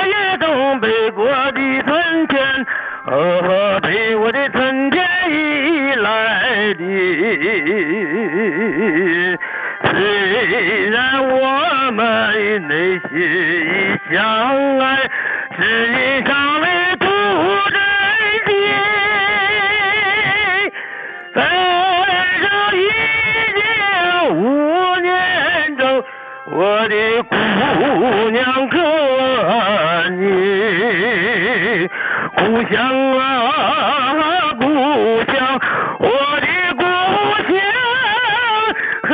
[0.06, 2.66] 叶中，北国的春天
[3.06, 6.88] 和北国的春天已来临。
[9.84, 15.07] 虽然我们内心相爱，
[32.70, 32.78] 乡
[33.18, 34.66] 啊故
[35.32, 35.38] 乡，
[36.00, 36.08] 我
[36.42, 36.84] 的故
[37.48, 37.56] 乡，
[39.04, 39.10] 何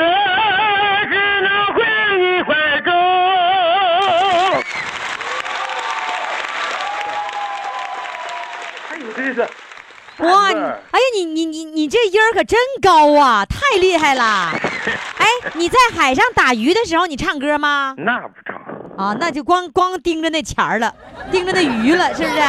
[1.08, 1.78] 时能回
[2.18, 2.50] 你怀
[2.82, 2.92] 中？
[8.90, 9.48] 还有这是。
[10.20, 14.52] 哇，哎呀，你你你你这音儿可真高啊，太厉害了！
[15.20, 17.94] 哎，你在海上打鱼的时候，你唱歌吗？
[17.98, 18.56] 那不唱，
[18.98, 20.94] 啊，那就光光盯着那钱儿了，
[21.32, 22.42] 盯着那鱼了，是不是？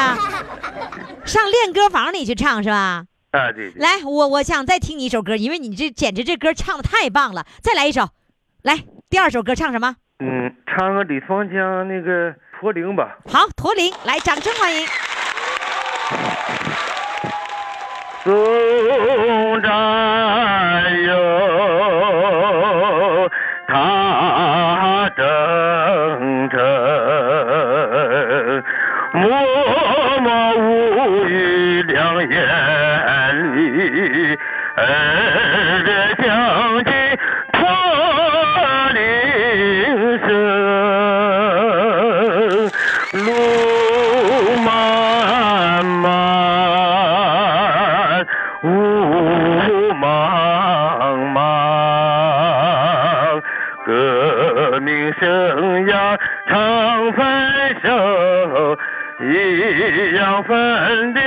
[1.25, 3.05] 上练歌房里去唱是吧？
[3.33, 8.09] 啊对对，来，我我想再听你一首歌，因为你这简直这歌唱的太棒了，再来一首。
[8.63, 9.97] 来，第二首歌唱什么？
[10.21, 13.19] 嗯，唱个李双江那个驼铃吧。
[13.27, 14.87] 好，驼铃，来，掌声欢迎。
[18.23, 21.13] 纵然有
[60.45, 61.24] 一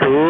[0.00, 0.29] 重。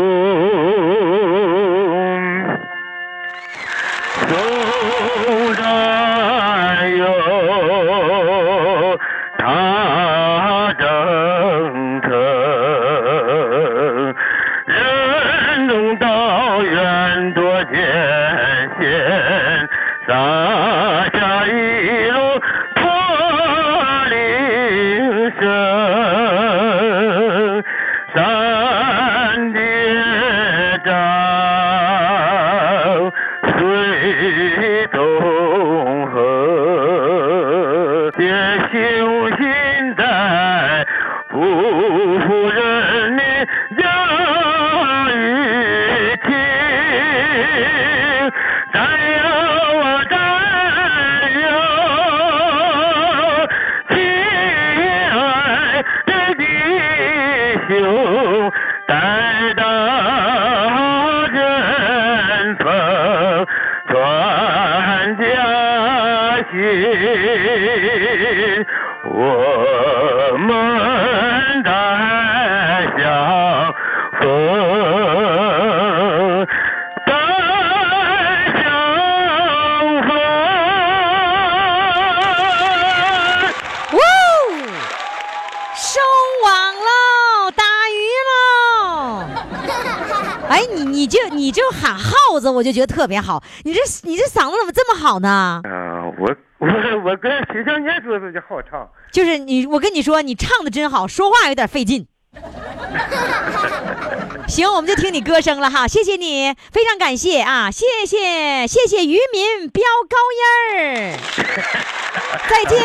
[92.60, 93.42] 我就觉得特别好。
[93.64, 95.62] 你这你这嗓子怎么这么好呢？
[95.64, 96.68] 啊，我我
[97.06, 102.06] 我跟徐香年说的就好唱，就是你，我跟你说，你唱的真好，说话有点费劲。
[104.46, 110.42] 行，我们就听你歌声了哈，谢谢你，非常感谢啊，谢谢谢谢渔民飙高音
[110.76, 111.16] 儿，
[112.46, 112.78] 再见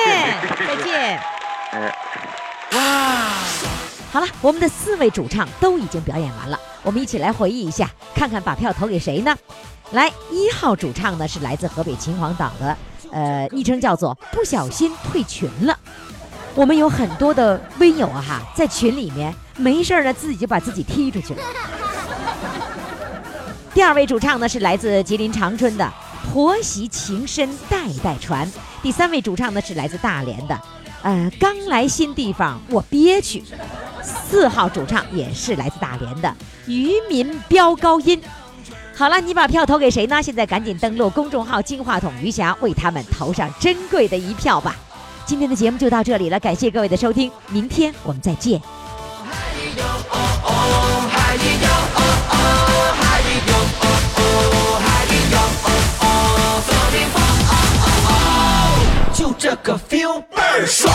[0.66, 1.20] 再见。
[2.72, 2.80] 哇，
[4.14, 9.36] 好了，我们的四位主唱都已经表演完了，我们一起来回忆一下，看看把票投给谁呢？
[9.92, 12.78] 来，一号主唱呢是来自河北秦皇岛的，
[13.12, 15.76] 呃，昵称叫做不小心退群了。
[16.54, 21.42] 我们有很多的微友啊哈，在群里面没事呢，自己就把自己踢出去了。
[23.74, 25.92] 第二位主唱呢是来自吉林长春的
[26.32, 28.50] 婆媳情深代代传。
[28.84, 30.62] 第三位主唱呢是来自大连的，
[31.06, 33.44] 呃，刚来新地方我憋屈。
[34.02, 36.36] 四号主唱也是来自大连的
[36.66, 38.20] 渔民飙高音。
[38.96, 40.20] 好了，你把票投给谁呢？
[40.20, 44.76] 现在赶紧登录公众号“金话筒余霞”，为他们投上珍贵的一票吧。
[45.28, 48.60] 今天的节目就到这里了，感谢各位的收听，明天我们再见。
[48.60, 48.64] 哦
[52.02, 52.05] 哦
[59.48, 60.92] 这个 feel 倍儿爽。